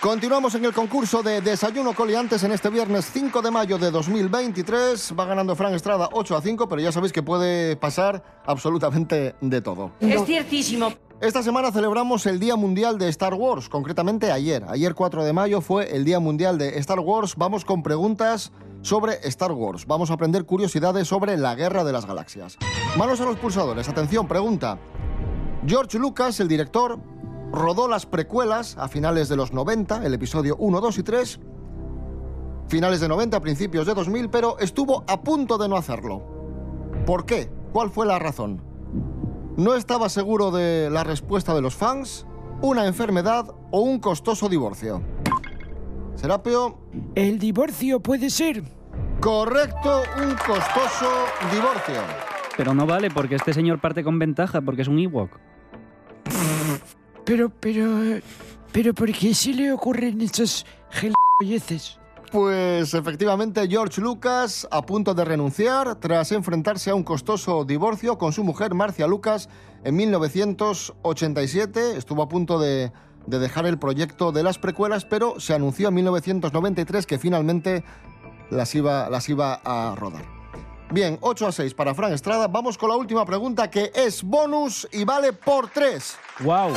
Continuamos 0.00 0.54
en 0.54 0.64
el 0.64 0.72
concurso 0.72 1.22
de 1.22 1.42
Desayuno 1.42 1.92
Coliantes 1.92 2.44
en 2.44 2.52
este 2.52 2.70
viernes 2.70 3.10
5 3.12 3.42
de 3.42 3.50
mayo 3.50 3.76
de 3.76 3.90
2023. 3.90 5.12
Va 5.18 5.26
ganando 5.26 5.54
Fran 5.54 5.74
Estrada 5.74 6.08
8 6.12 6.34
a 6.34 6.40
5, 6.40 6.66
pero 6.66 6.80
ya 6.80 6.92
sabéis 6.92 7.12
que 7.12 7.22
puede 7.22 7.76
pasar 7.76 8.22
absolutamente 8.46 9.34
de 9.42 9.60
todo. 9.60 9.90
Es 10.00 10.24
ciertísimo. 10.24 10.94
Esta 11.20 11.42
semana 11.42 11.72
celebramos 11.72 12.24
el 12.26 12.38
Día 12.38 12.54
Mundial 12.54 12.96
de 12.96 13.08
Star 13.08 13.34
Wars, 13.34 13.68
concretamente 13.68 14.30
ayer. 14.30 14.64
Ayer 14.68 14.94
4 14.94 15.24
de 15.24 15.32
mayo 15.32 15.60
fue 15.60 15.94
el 15.94 16.04
Día 16.04 16.20
Mundial 16.20 16.56
de 16.56 16.78
Star 16.78 17.00
Wars. 17.00 17.34
Vamos 17.36 17.64
con 17.64 17.82
preguntas 17.82 18.52
sobre 18.82 19.14
Star 19.28 19.52
Wars. 19.52 19.86
Vamos 19.86 20.10
a 20.10 20.14
aprender 20.14 20.44
curiosidades 20.44 21.08
sobre 21.08 21.36
la 21.36 21.54
Guerra 21.54 21.84
de 21.84 21.92
las 21.92 22.06
Galaxias. 22.06 22.58
Manos 22.96 23.20
a 23.20 23.24
los 23.24 23.36
pulsadores. 23.36 23.88
Atención, 23.88 24.26
pregunta. 24.26 24.78
George 25.66 25.98
Lucas, 25.98 26.40
el 26.40 26.48
director, 26.48 26.98
rodó 27.52 27.88
las 27.88 28.06
precuelas 28.06 28.76
a 28.78 28.88
finales 28.88 29.28
de 29.28 29.36
los 29.36 29.52
90, 29.52 30.04
el 30.04 30.14
episodio 30.14 30.56
1, 30.58 30.80
2 30.80 30.98
y 30.98 31.02
3, 31.02 31.40
finales 32.68 33.00
de 33.00 33.08
90, 33.08 33.40
principios 33.40 33.86
de 33.86 33.94
2000, 33.94 34.30
pero 34.30 34.58
estuvo 34.58 35.04
a 35.06 35.20
punto 35.22 35.58
de 35.58 35.68
no 35.68 35.76
hacerlo. 35.76 36.22
¿Por 37.06 37.24
qué? 37.26 37.50
¿Cuál 37.72 37.90
fue 37.90 38.06
la 38.06 38.18
razón? 38.18 38.62
¿No 39.56 39.74
estaba 39.74 40.08
seguro 40.08 40.50
de 40.50 40.88
la 40.90 41.04
respuesta 41.04 41.54
de 41.54 41.62
los 41.62 41.74
fans? 41.74 42.26
¿Una 42.60 42.86
enfermedad 42.86 43.54
o 43.70 43.80
un 43.80 43.98
costoso 43.98 44.48
divorcio? 44.48 45.02
Serapio. 46.18 46.76
El 47.14 47.38
divorcio 47.38 48.00
puede 48.00 48.28
ser. 48.28 48.64
Correcto, 49.20 50.02
un 50.20 50.34
costoso 50.34 51.08
divorcio. 51.52 51.94
Pero 52.56 52.74
no 52.74 52.86
vale 52.86 53.08
porque 53.08 53.36
este 53.36 53.54
señor 53.54 53.80
parte 53.80 54.02
con 54.02 54.18
ventaja 54.18 54.60
porque 54.60 54.82
es 54.82 54.88
un 54.88 54.98
Ewok. 54.98 55.30
Pero, 57.24 57.50
pero, 57.60 58.18
pero, 58.72 58.94
¿por 58.94 59.12
qué 59.12 59.32
se 59.32 59.54
le 59.54 59.70
ocurren 59.70 60.20
esas 60.20 60.66
gilipolleces? 60.90 62.00
Pues 62.32 62.94
efectivamente 62.94 63.68
George 63.68 64.00
Lucas 64.00 64.66
a 64.72 64.82
punto 64.82 65.14
de 65.14 65.24
renunciar 65.24 66.00
tras 66.00 66.32
enfrentarse 66.32 66.90
a 66.90 66.96
un 66.96 67.04
costoso 67.04 67.64
divorcio 67.64 68.18
con 68.18 68.32
su 68.32 68.42
mujer 68.42 68.74
Marcia 68.74 69.06
Lucas 69.06 69.48
en 69.84 69.94
1987. 69.94 71.96
Estuvo 71.96 72.22
a 72.22 72.28
punto 72.28 72.58
de, 72.58 72.90
de 73.28 73.38
dejar 73.38 73.66
el 73.66 73.78
proyecto 73.78 74.32
de 74.32 74.42
las 74.42 74.58
precuelas, 74.58 75.04
pero 75.04 75.38
se 75.38 75.54
anunció 75.54 75.88
en 75.88 75.94
1993 75.94 77.06
que 77.06 77.18
finalmente 77.18 77.84
las 78.50 78.74
iba, 78.74 79.10
las 79.10 79.28
iba 79.28 79.60
a 79.64 79.94
rodar. 79.94 80.24
Bien, 80.90 81.18
8 81.20 81.48
a 81.48 81.52
6 81.52 81.74
para 81.74 81.94
Fran 81.94 82.14
Estrada. 82.14 82.48
Vamos 82.48 82.78
con 82.78 82.88
la 82.88 82.96
última 82.96 83.26
pregunta 83.26 83.70
que 83.70 83.92
es 83.94 84.22
bonus 84.22 84.88
y 84.90 85.04
vale 85.04 85.34
por 85.34 85.68
3. 85.68 86.16
¡Wow! 86.40 86.72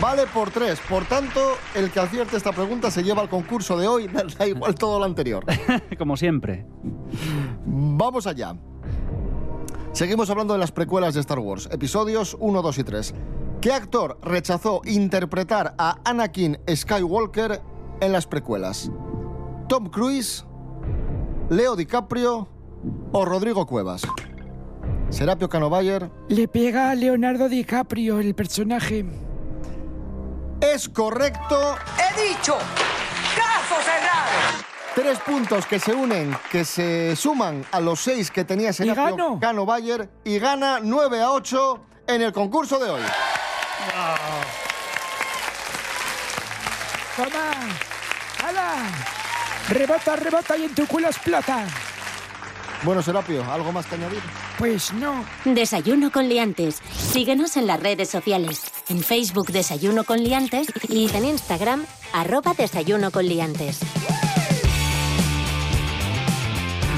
Vale 0.00 0.26
por 0.28 0.50
3. 0.50 0.80
Por 0.88 1.04
tanto, 1.04 1.40
el 1.74 1.90
que 1.90 2.00
acierte 2.00 2.38
esta 2.38 2.52
pregunta 2.52 2.90
se 2.90 3.02
lleva 3.02 3.20
al 3.20 3.28
concurso 3.28 3.76
de 3.76 3.86
hoy. 3.86 4.08
Da 4.38 4.46
igual 4.46 4.74
todo 4.74 4.98
lo 4.98 5.04
anterior. 5.04 5.44
Como 5.98 6.16
siempre. 6.16 6.66
Vamos 7.66 8.26
allá. 8.26 8.56
Seguimos 9.92 10.30
hablando 10.30 10.54
de 10.54 10.58
las 10.58 10.72
precuelas 10.72 11.12
de 11.12 11.20
Star 11.20 11.38
Wars, 11.38 11.68
episodios 11.70 12.34
1, 12.40 12.62
2 12.62 12.78
y 12.78 12.84
3. 12.84 13.14
¿Qué 13.62 13.72
actor 13.72 14.18
rechazó 14.22 14.82
interpretar 14.86 15.76
a 15.78 16.00
Anakin 16.04 16.58
Skywalker 16.68 17.62
en 18.00 18.10
las 18.10 18.26
precuelas? 18.26 18.90
¿Tom 19.68 19.88
Cruise, 19.88 20.44
Leo 21.48 21.76
DiCaprio 21.76 22.48
o 23.12 23.24
Rodrigo 23.24 23.64
Cuevas? 23.64 24.02
Serapio 25.10 25.48
Canovayer. 25.48 26.10
Le 26.26 26.48
pega 26.48 26.90
a 26.90 26.96
Leonardo 26.96 27.48
DiCaprio 27.48 28.18
el 28.18 28.34
personaje. 28.34 29.04
Es 30.60 30.88
correcto. 30.88 31.76
He 31.98 32.30
dicho, 32.30 32.56
caso 33.36 33.80
cerrado. 33.84 34.64
Tres 34.96 35.20
puntos 35.20 35.66
que 35.66 35.78
se 35.78 35.94
unen, 35.94 36.36
que 36.50 36.64
se 36.64 37.14
suman 37.14 37.64
a 37.70 37.78
los 37.78 38.00
seis 38.00 38.28
que 38.32 38.44
tenía 38.44 38.72
Serapio. 38.72 39.38
Cano 39.40 39.64
Bayer 39.64 40.10
y 40.24 40.40
gana 40.40 40.80
9 40.82 41.22
a 41.22 41.30
8 41.30 41.80
en 42.08 42.22
el 42.22 42.32
concurso 42.32 42.80
de 42.80 42.90
hoy. 42.90 43.02
¡Toma! 47.16 47.52
¡Hala! 48.42 48.74
¡Rebota, 49.68 50.16
rebota 50.16 50.56
y 50.56 50.64
en 50.64 50.74
tu 50.74 50.86
culo 50.86 51.08
explota! 51.08 51.66
Bueno, 52.82 53.00
Serapio, 53.00 53.44
¿algo 53.50 53.70
más 53.70 53.86
que 53.86 53.94
añadir? 53.94 54.20
Pues 54.58 54.92
no. 54.92 55.24
Desayuno 55.44 56.10
con 56.10 56.28
liantes. 56.28 56.82
Síguenos 56.92 57.56
en 57.56 57.66
las 57.66 57.80
redes 57.80 58.08
sociales. 58.08 58.62
En 58.88 59.00
Facebook 59.02 59.46
Desayuno 59.52 60.04
con 60.04 60.22
liantes 60.22 60.72
y 60.88 61.14
en 61.14 61.24
Instagram 61.24 61.86
arroba 62.12 62.54
Desayuno 62.54 63.10
con 63.12 63.26
liantes. 63.26 63.80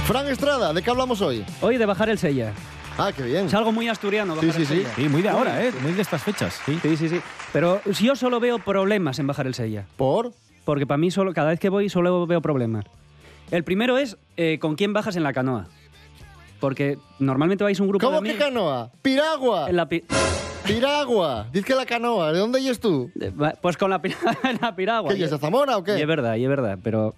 Fran 0.07 0.27
Estrada, 0.29 0.73
¿de 0.73 0.83
qué 0.83 0.91
hablamos 0.91 1.21
hoy? 1.21 1.45
Hoy 1.61 1.77
de 1.77 1.87
bajar 1.87 2.09
el 2.09 2.19
sella. 2.19 2.53
Ah, 2.97 3.11
qué 3.17 3.23
bien. 3.25 3.47
Es 3.47 3.55
algo 3.55 3.73
muy 3.73 3.89
asturiano 3.89 4.35
Sí, 4.37 4.47
bajar 4.47 4.55
sí, 4.55 4.61
el 4.63 4.67
sí. 4.69 4.75
sella. 4.85 4.95
Sí, 4.95 5.09
muy 5.09 5.23
de 5.23 5.29
ahora, 5.29 5.65
¿eh? 5.65 5.73
Muy 5.83 5.93
de 5.93 6.03
estas 6.03 6.23
fechas. 6.23 6.61
Sí. 6.65 6.79
Sí, 6.81 6.97
sí, 6.97 7.09
sí. 7.09 7.21
Pero 7.53 7.81
si 7.93 8.05
yo 8.07 8.15
solo 8.17 8.39
veo 8.41 8.59
problemas 8.61 9.19
en 9.19 9.27
bajar 9.27 9.47
el 9.47 9.55
sella. 9.55 9.87
¿Por? 9.97 10.33
Porque 10.65 10.87
para 10.87 10.99
mí 10.99 11.11
solo, 11.11 11.33
cada 11.35 11.51
vez 11.51 11.59
que 11.61 11.69
voy 11.69 11.89
solo 11.89 12.27
veo 12.27 12.41
problemas. 12.41 12.85
El 13.51 13.65
primero 13.65 13.99
es 13.99 14.17
eh, 14.37 14.59
con 14.61 14.77
quién 14.77 14.93
bajas 14.93 15.17
en 15.17 15.25
la 15.25 15.33
canoa. 15.33 15.67
Porque 16.61 16.97
normalmente 17.19 17.65
vais 17.65 17.79
un 17.81 17.89
grupo 17.89 18.07
¿Cómo 18.07 18.21
de 18.21 18.25
que 18.25 18.31
amigos... 18.31 18.49
canoa? 18.49 18.91
¡Piragua! 19.03 19.69
En 19.69 19.77
la 19.77 19.89
pi- 19.89 20.05
¡Piragua! 20.65 21.47
Diz 21.53 21.65
que 21.65 21.75
la 21.75 21.85
canoa, 21.85 22.33
¿de 22.33 22.39
dónde 22.39 22.67
es 22.67 22.81
tú? 22.81 23.11
de- 23.15 23.31
va- 23.31 23.53
Pues 23.61 23.77
con 23.77 23.91
la, 23.91 24.01
pi- 24.01 24.15
la 24.63 24.75
piragua. 24.75 25.13
¿Qué, 25.13 25.19
y 25.19 25.23
es 25.25 25.31
de 25.31 25.39
Zamora 25.39 25.77
o 25.77 25.81
Y 25.81 25.85
qué? 25.85 26.01
es 26.01 26.07
verdad, 26.07 26.37
y 26.37 26.45
es 26.45 26.49
verdad, 26.49 26.79
pero... 26.83 27.15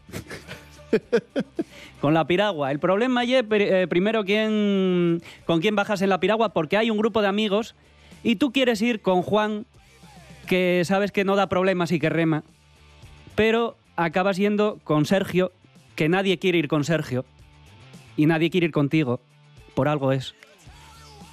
con 2.00 2.14
la 2.14 2.26
piragua. 2.26 2.70
El 2.70 2.78
problema 2.78 3.24
es 3.24 3.44
eh, 3.50 3.86
primero 3.88 4.24
quién, 4.24 5.22
con 5.44 5.60
quién 5.60 5.76
bajas 5.76 6.02
en 6.02 6.08
la 6.08 6.20
piragua, 6.20 6.50
porque 6.50 6.76
hay 6.76 6.90
un 6.90 6.98
grupo 6.98 7.22
de 7.22 7.28
amigos 7.28 7.74
y 8.22 8.36
tú 8.36 8.52
quieres 8.52 8.82
ir 8.82 9.00
con 9.00 9.22
Juan, 9.22 9.66
que 10.46 10.82
sabes 10.84 11.12
que 11.12 11.24
no 11.24 11.36
da 11.36 11.48
problemas 11.48 11.92
y 11.92 11.98
que 11.98 12.08
rema, 12.08 12.44
pero 13.34 13.76
acabas 13.96 14.36
yendo 14.36 14.78
con 14.84 15.04
Sergio, 15.04 15.52
que 15.94 16.08
nadie 16.08 16.38
quiere 16.38 16.58
ir 16.58 16.68
con 16.68 16.84
Sergio 16.84 17.24
y 18.16 18.26
nadie 18.26 18.50
quiere 18.50 18.66
ir 18.66 18.72
contigo. 18.72 19.20
Por 19.74 19.88
algo 19.88 20.12
es. 20.12 20.34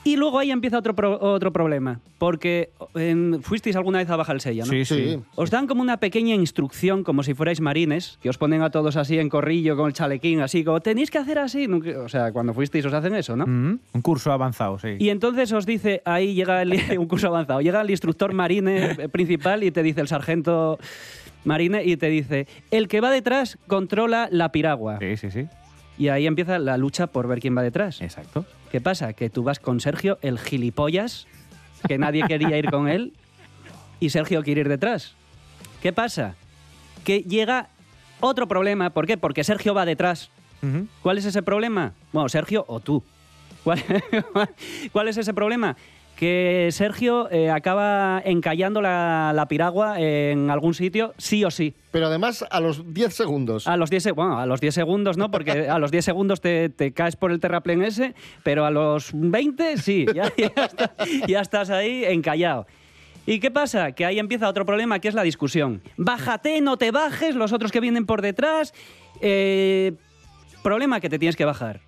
Y 0.06 0.18
luego 0.18 0.38
ahí 0.39 0.52
empieza 0.52 0.78
otro, 0.80 0.94
pro- 0.96 1.18
otro 1.22 1.54
problema, 1.54 2.00
porque 2.18 2.72
em, 2.96 3.42
fuisteis 3.42 3.76
alguna 3.78 4.00
vez 4.00 4.10
a 4.10 4.16
bajar 4.18 4.36
el 4.36 4.42
Sella, 4.42 4.66
¿no? 4.66 4.70
Sí, 4.72 4.84
sí. 4.84 4.96
Sí. 5.13 5.20
Os 5.36 5.50
dan 5.50 5.66
como 5.66 5.82
una 5.82 5.98
pequeña 5.98 6.36
instrucción, 6.36 7.04
como 7.04 7.24
si 7.24 7.34
fuerais 7.34 7.62
marines, 7.62 8.18
que 8.22 8.30
os 8.30 8.38
ponen 8.38 8.62
a 8.63 8.70
todos 8.70 8.98
así 8.98 9.18
en 9.18 9.30
corrillo 9.30 9.78
con 9.78 9.88
el 9.88 9.94
chalequín, 9.94 10.42
así 10.42 10.63
como 10.66 10.82
tenéis 10.82 11.10
que 11.10 11.20
hacer 11.20 11.39
así. 11.39 11.68
Nunca- 11.68 12.00
O 12.02 12.10
sea, 12.10 12.32
cuando 12.34 12.54
fuisteis 12.54 12.86
os 12.86 12.94
hacen 12.94 13.16
eso, 13.16 13.36
¿no? 13.38 13.46
Mm, 13.48 13.80
Un 13.94 14.02
curso 14.02 14.32
avanzado, 14.34 14.78
sí. 14.78 14.89
Y 15.00 15.10
entonces 15.10 15.52
os 15.54 15.66
dice, 15.66 16.02
ahí 16.06 16.34
llega 16.34 16.62
el, 16.62 16.74
un 17.00 17.08
curso 17.08 17.28
avanzado, 17.28 17.62
llega 17.62 17.80
el 17.82 17.89
instructor 17.89 18.34
marine 18.34 18.92
eh, 19.00 19.10
principal 19.10 19.63
y 19.63 19.72
te 19.72 19.84
dice 19.84 20.02
el 20.02 20.08
sargento 20.10 20.80
marine 21.46 21.84
y 21.86 21.98
te 21.98 22.08
dice, 22.10 22.48
el 22.72 22.88
que 22.88 23.02
va 23.02 23.10
detrás 23.12 23.58
controla 23.68 24.28
la 24.32 24.52
piragua. 24.52 24.98
Sí, 25.00 25.18
sí, 25.18 25.32
sí. 25.32 25.48
Y 25.97 26.08
ahí 26.08 26.25
empieza 26.25 26.58
la 26.60 26.77
lucha 26.77 27.08
por 27.08 27.27
ver 27.27 27.39
quién 27.39 27.56
va 27.56 27.62
detrás. 27.62 28.01
Exacto. 28.01 28.45
¿Qué 28.71 28.82
pasa? 28.82 29.13
Que 29.13 29.29
tú 29.29 29.43
vas 29.43 29.60
con 29.60 29.79
Sergio, 29.79 30.17
el 30.21 30.39
gilipollas, 30.39 31.27
que 31.88 31.97
nadie 31.97 32.23
quería 32.27 32.58
ir 32.58 32.69
con 32.69 32.88
él, 32.88 33.13
y 33.99 34.10
Sergio 34.10 34.41
quiere 34.43 34.62
ir 34.62 34.69
detrás. 34.69 35.15
¿Qué 35.82 35.93
pasa? 35.93 36.36
Que 37.03 37.21
llega 37.21 37.69
otro 38.19 38.47
problema. 38.47 38.89
¿Por 38.89 39.06
qué? 39.06 39.17
Porque 39.17 39.43
Sergio 39.43 39.73
va 39.73 39.86
detrás. 39.86 40.29
¿Cuál 41.01 41.17
es 41.17 41.25
ese 41.25 41.43
problema? 41.43 41.93
Bueno, 42.13 42.29
Sergio 42.29 42.63
o 42.67 42.79
tú. 42.79 43.03
¿Cuál, 43.65 43.84
cuál 44.93 45.08
es 45.10 45.17
ese 45.17 45.34
problema? 45.34 45.75
Que 46.17 46.69
Sergio 46.71 47.30
eh, 47.32 47.49
acaba 47.49 48.21
encallando 48.23 48.82
la, 48.82 49.32
la 49.36 49.47
piragua 49.47 49.99
en 49.99 50.49
algún 50.52 50.73
sitio, 50.73 51.13
sí 51.17 51.43
o 51.43 51.52
sí. 51.52 51.73
Pero 51.91 52.08
además 52.08 52.45
a 52.49 52.60
los 52.60 52.93
10 52.93 53.13
segundos. 53.13 53.67
A 53.67 53.76
los 53.78 53.89
10, 53.89 54.04
se- 54.04 54.12
bueno, 54.12 54.39
a 54.39 54.45
los 54.45 54.62
10 54.62 54.73
segundos 54.76 55.17
no, 55.17 55.32
porque 55.32 55.67
a 55.67 55.80
los 55.80 55.91
10 55.91 56.06
segundos 56.06 56.39
te, 56.39 56.69
te 56.69 56.93
caes 56.93 57.15
por 57.15 57.32
el 57.32 57.39
terraplén 57.39 57.82
ese, 57.82 58.13
pero 58.43 58.65
a 58.65 58.71
los 58.71 59.10
20 59.13 59.78
sí, 59.78 60.06
ya, 60.15 60.32
ya 60.38 60.47
está- 60.56 60.95
ya 61.28 61.41
estás 61.41 61.69
ahí 61.71 62.06
encallado. 62.06 62.67
¿Y 63.26 63.39
qué 63.39 63.52
pasa? 63.52 63.93
Que 63.93 64.06
ahí 64.06 64.19
empieza 64.19 64.47
otro 64.49 64.65
problema, 64.65 64.99
que 64.99 65.08
es 65.08 65.13
la 65.15 65.23
discusión. 65.23 65.82
Bájate, 65.97 66.62
no 66.62 66.78
te 66.78 66.91
bajes, 66.91 67.36
los 67.36 67.54
otros 67.54 67.71
que 67.71 67.80
vienen 67.80 68.06
por 68.06 68.21
detrás. 68.21 68.73
eh, 69.21 69.93
problema 70.62 70.99
que 71.02 71.10
te 71.10 71.19
tienes 71.19 71.36
que 71.36 71.43
bajar. 71.45 71.82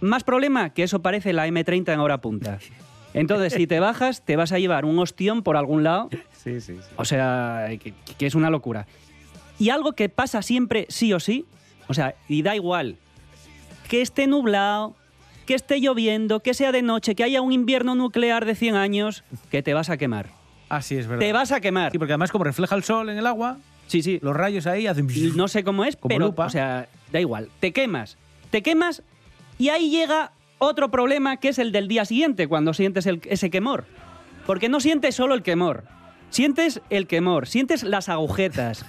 Más 0.00 0.22
problema 0.24 0.70
que 0.74 0.82
eso 0.82 1.00
parece 1.00 1.32
la 1.32 1.46
M30 1.48 1.92
en 1.94 2.00
hora 2.00 2.18
punta. 2.20 2.58
Entonces, 3.20 3.52
si 3.52 3.66
te 3.66 3.80
bajas, 3.80 4.22
te 4.22 4.36
vas 4.36 4.52
a 4.52 4.58
llevar 4.58 4.84
un 4.84 4.98
ostión 4.98 5.42
por 5.42 5.56
algún 5.56 5.82
lado. 5.84 6.08
Sí, 6.32 6.60
sí, 6.60 6.74
sí. 6.74 6.80
O 6.96 7.04
sea, 7.04 7.66
que, 7.82 7.92
que 8.16 8.26
es 8.26 8.34
una 8.34 8.50
locura. 8.50 8.86
Y 9.58 9.70
algo 9.70 9.92
que 9.92 10.08
pasa 10.08 10.42
siempre 10.42 10.86
sí 10.88 11.12
o 11.12 11.20
sí, 11.20 11.44
o 11.88 11.94
sea, 11.94 12.14
y 12.28 12.42
da 12.42 12.54
igual, 12.54 12.96
que 13.88 14.02
esté 14.02 14.26
nublado, 14.26 14.94
que 15.46 15.54
esté 15.54 15.80
lloviendo, 15.80 16.40
que 16.40 16.54
sea 16.54 16.72
de 16.72 16.82
noche, 16.82 17.14
que 17.14 17.24
haya 17.24 17.40
un 17.40 17.52
invierno 17.52 17.94
nuclear 17.94 18.44
de 18.44 18.54
100 18.54 18.76
años, 18.76 19.24
que 19.50 19.62
te 19.62 19.74
vas 19.74 19.90
a 19.90 19.96
quemar. 19.96 20.28
Así 20.68 20.96
es 20.96 21.06
verdad. 21.06 21.24
Te 21.24 21.32
vas 21.32 21.50
a 21.52 21.60
quemar. 21.60 21.90
Sí, 21.90 21.98
porque 21.98 22.12
además 22.12 22.30
como 22.30 22.44
refleja 22.44 22.74
el 22.74 22.84
sol 22.84 23.08
en 23.08 23.16
el 23.18 23.26
agua, 23.26 23.56
sí, 23.86 24.02
sí. 24.02 24.18
los 24.22 24.36
rayos 24.36 24.66
ahí 24.66 24.86
hacen... 24.86 25.08
No 25.34 25.48
sé 25.48 25.64
cómo 25.64 25.84
es, 25.84 25.96
Como 25.96 26.08
pero, 26.10 26.26
lupa. 26.26 26.44
o 26.46 26.50
sea, 26.50 26.88
da 27.10 27.20
igual. 27.20 27.48
Te 27.60 27.72
quemas. 27.72 28.18
Te 28.50 28.62
quemas 28.62 29.02
y 29.58 29.70
ahí 29.70 29.90
llega 29.90 30.32
otro 30.58 30.90
problema 30.90 31.36
que 31.38 31.48
es 31.48 31.58
el 31.58 31.72
del 31.72 31.88
día 31.88 32.04
siguiente, 32.04 32.46
cuando 32.48 32.74
sientes 32.74 33.06
el- 33.06 33.20
ese 33.24 33.50
quemor. 33.50 33.84
Porque 34.46 34.68
no 34.68 34.80
sientes 34.80 35.14
solo 35.14 35.34
el 35.34 35.42
quemor. 35.42 35.84
Sientes 36.30 36.80
el 36.90 37.06
quemor, 37.06 37.46
sientes 37.46 37.82
las 37.82 38.08
agujetas, 38.08 38.84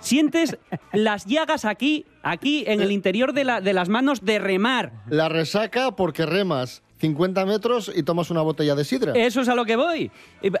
sientes 0.00 0.56
las 0.92 1.26
llagas 1.26 1.64
aquí, 1.64 2.06
aquí 2.22 2.64
en 2.66 2.80
el 2.80 2.92
interior 2.92 3.32
de, 3.32 3.44
la- 3.44 3.60
de 3.60 3.72
las 3.72 3.88
manos 3.88 4.24
de 4.24 4.38
remar. 4.38 4.92
La 5.10 5.28
resaca 5.28 5.94
porque 5.96 6.24
remas 6.24 6.82
50 6.98 7.44
metros 7.46 7.92
y 7.94 8.02
tomas 8.02 8.30
una 8.30 8.40
botella 8.42 8.74
de 8.74 8.84
sidra. 8.84 9.12
Eso 9.14 9.40
es 9.42 9.48
a 9.48 9.54
lo 9.54 9.64
que 9.64 9.76
voy. 9.76 10.10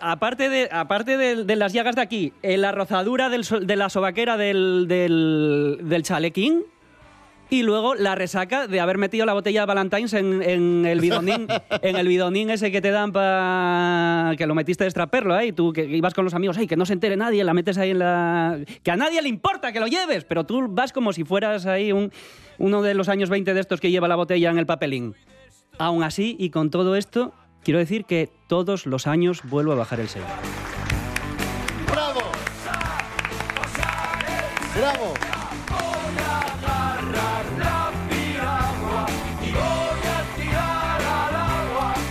Aparte 0.00 0.48
de, 0.48 0.68
aparte 0.70 1.16
de, 1.16 1.44
de 1.44 1.56
las 1.56 1.72
llagas 1.72 1.96
de 1.96 2.02
aquí, 2.02 2.32
en 2.42 2.60
la 2.62 2.72
rozadura 2.72 3.28
del 3.28 3.42
de 3.62 3.76
la 3.76 3.88
sobaquera 3.88 4.36
del, 4.36 4.86
del, 4.88 5.78
del 5.82 6.02
chalequín. 6.02 6.62
Y 7.50 7.62
luego 7.62 7.94
la 7.94 8.14
resaca 8.14 8.66
de 8.66 8.78
haber 8.80 8.98
metido 8.98 9.24
la 9.24 9.32
botella 9.32 9.60
de 9.60 9.66
Valentine's 9.66 10.12
en, 10.12 10.42
en 10.42 10.84
el 10.84 11.00
bidonín, 11.00 11.46
en 11.82 11.96
el 11.96 12.06
bidonín 12.06 12.50
ese 12.50 12.70
que 12.70 12.82
te 12.82 12.90
dan 12.90 13.10
para 13.12 14.34
que 14.36 14.46
lo 14.46 14.54
metiste 14.54 14.84
de 14.84 14.88
extraperlo, 14.88 15.38
¿eh? 15.38 15.46
Y 15.46 15.52
tú 15.52 15.72
que 15.72 15.84
ibas 15.84 16.12
con 16.12 16.24
los 16.24 16.34
amigos, 16.34 16.58
¡ay, 16.58 16.66
que 16.66 16.76
no 16.76 16.84
se 16.84 16.92
entere 16.92 17.16
nadie! 17.16 17.42
La 17.44 17.54
metes 17.54 17.78
ahí 17.78 17.90
en 17.90 18.00
la... 18.00 18.58
Que 18.82 18.90
a 18.90 18.96
nadie 18.96 19.22
le 19.22 19.30
importa 19.30 19.72
que 19.72 19.80
lo 19.80 19.86
lleves, 19.86 20.24
pero 20.24 20.44
tú 20.44 20.66
vas 20.68 20.92
como 20.92 21.12
si 21.14 21.24
fueras 21.24 21.64
ahí 21.64 21.90
un, 21.90 22.12
uno 22.58 22.82
de 22.82 22.94
los 22.94 23.08
años 23.08 23.30
20 23.30 23.54
de 23.54 23.60
estos 23.60 23.80
que 23.80 23.90
lleva 23.90 24.08
la 24.08 24.16
botella 24.16 24.50
en 24.50 24.58
el 24.58 24.66
papelín. 24.66 25.14
Aún 25.78 26.02
así, 26.02 26.36
y 26.38 26.50
con 26.50 26.70
todo 26.70 26.96
esto, 26.96 27.32
quiero 27.62 27.78
decir 27.78 28.04
que 28.04 28.28
todos 28.48 28.84
los 28.84 29.06
años 29.06 29.40
vuelvo 29.44 29.72
a 29.72 29.76
bajar 29.76 30.00
el 30.00 30.08
sello. 30.08 30.26
¡Bravo! 31.90 32.20
¡Bravo! 34.76 35.37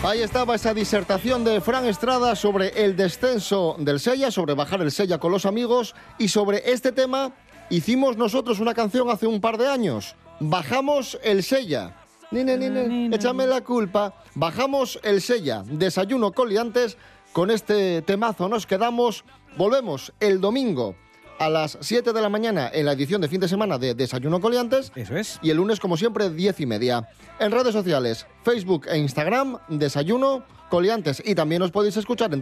Ahí 0.07 0.21
estaba 0.21 0.55
esa 0.55 0.73
disertación 0.73 1.43
de 1.43 1.59
Fran 1.59 1.85
Estrada 1.85 2.33
sobre 2.37 2.69
el 2.81 2.95
descenso 2.95 3.75
del 3.77 3.99
Sella, 3.99 4.31
sobre 4.31 4.53
bajar 4.53 4.79
el 4.79 4.89
Sella 4.89 5.17
con 5.17 5.33
los 5.33 5.45
amigos 5.45 5.95
y 6.17 6.29
sobre 6.29 6.71
este 6.71 6.93
tema 6.93 7.33
hicimos 7.69 8.15
nosotros 8.15 8.61
una 8.61 8.73
canción 8.73 9.09
hace 9.09 9.27
un 9.27 9.41
par 9.41 9.57
de 9.57 9.67
años. 9.67 10.15
Bajamos 10.39 11.19
el 11.23 11.43
Sella. 11.43 11.93
Nine, 12.31 12.57
nine, 12.57 13.13
échame 13.13 13.47
la 13.47 13.59
culpa. 13.65 14.23
Bajamos 14.33 14.97
el 15.03 15.21
Sella. 15.21 15.63
Desayuno 15.65 16.31
con 16.31 16.47
liantes. 16.47 16.97
Con 17.33 17.51
este 17.51 18.01
temazo 18.01 18.47
nos 18.47 18.65
quedamos. 18.65 19.25
Volvemos 19.57 20.13
el 20.21 20.39
domingo 20.39 20.95
a 21.39 21.49
las 21.49 21.77
7 21.81 22.13
de 22.13 22.21
la 22.21 22.29
mañana 22.29 22.69
en 22.73 22.85
la 22.85 22.93
edición 22.93 23.21
de 23.21 23.27
fin 23.27 23.39
de 23.39 23.47
semana 23.47 23.77
de 23.77 23.93
Desayuno 23.93 24.39
Coliantes. 24.41 24.91
Eso 24.95 25.15
es. 25.15 25.39
Y 25.41 25.49
el 25.49 25.57
lunes, 25.57 25.79
como 25.79 25.97
siempre, 25.97 26.29
10 26.29 26.59
y 26.61 26.65
media. 26.65 27.07
En 27.39 27.51
redes 27.51 27.73
sociales, 27.73 28.25
Facebook 28.43 28.87
e 28.87 28.97
Instagram, 28.97 29.57
Desayuno 29.67 30.43
Coliantes. 30.69 31.21
Y 31.25 31.35
también 31.35 31.61
os 31.61 31.71
podéis 31.71 31.97
escuchar 31.97 32.33
en 32.33 32.41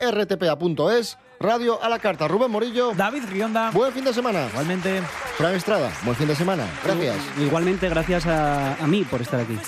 www.rtpa.es. 0.00 1.18
Radio 1.38 1.82
a 1.82 1.88
la 1.88 1.98
carta. 1.98 2.26
Rubén 2.28 2.50
Morillo. 2.50 2.92
David 2.94 3.24
Rionda. 3.30 3.70
Buen 3.70 3.92
fin 3.92 4.04
de 4.04 4.14
semana. 4.14 4.48
Igualmente. 4.50 5.02
Fran 5.36 5.54
Estrada. 5.54 5.92
Buen 6.04 6.16
fin 6.16 6.28
de 6.28 6.34
semana. 6.34 6.66
Gracias. 6.82 7.16
Igualmente, 7.40 7.88
gracias 7.88 8.26
a, 8.26 8.76
a 8.76 8.86
mí 8.86 9.04
por 9.04 9.20
estar 9.20 9.40
aquí. 9.40 9.58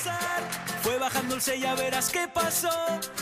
Fue 0.88 0.96
bajando 0.96 1.34
el 1.34 1.42
sello, 1.42 1.64
ya 1.64 1.74
verás 1.74 2.08
qué 2.08 2.28
pasó. 2.28 2.70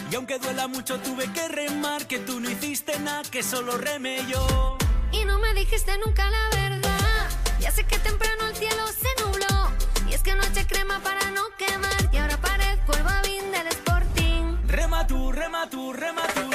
Y 0.08 0.14
aunque 0.14 0.38
duela 0.38 0.68
mucho, 0.68 1.00
tuve 1.00 1.26
que 1.32 1.48
remar. 1.48 2.06
Que 2.06 2.20
tú 2.20 2.38
no 2.38 2.48
hiciste 2.48 2.96
nada, 3.00 3.24
que 3.28 3.42
solo 3.42 3.76
remé 3.76 4.24
yo. 4.28 4.78
Y 5.10 5.24
no 5.24 5.40
me 5.40 5.52
dijiste 5.52 5.98
nunca 5.98 6.30
la 6.30 6.48
verdad. 6.56 7.28
Ya 7.58 7.72
sé 7.72 7.82
que 7.82 7.98
temprano 7.98 8.46
el 8.50 8.54
cielo 8.54 8.86
se 8.86 9.08
nubló. 9.20 9.72
Y 10.08 10.14
es 10.14 10.22
que 10.22 10.36
noche 10.36 10.64
crema 10.68 11.00
para 11.00 11.28
no 11.32 11.42
quemar. 11.58 12.08
Y 12.12 12.18
ahora 12.18 12.36
parezco 12.40 12.92
el 12.92 13.02
babín 13.02 13.50
del 13.50 13.66
Sporting. 13.66 14.58
Rema 14.68 15.04
tú, 15.08 15.32
rema 15.32 15.68
tú, 15.68 15.92
rema 15.92 16.22
tú, 16.34 16.45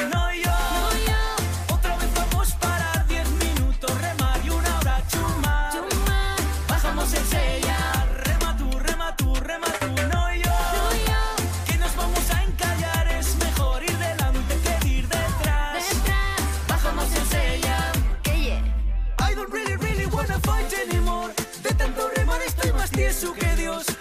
más 23.04 23.16
tieso 23.16 23.34
que 23.34 23.56
Dios. 23.56 24.01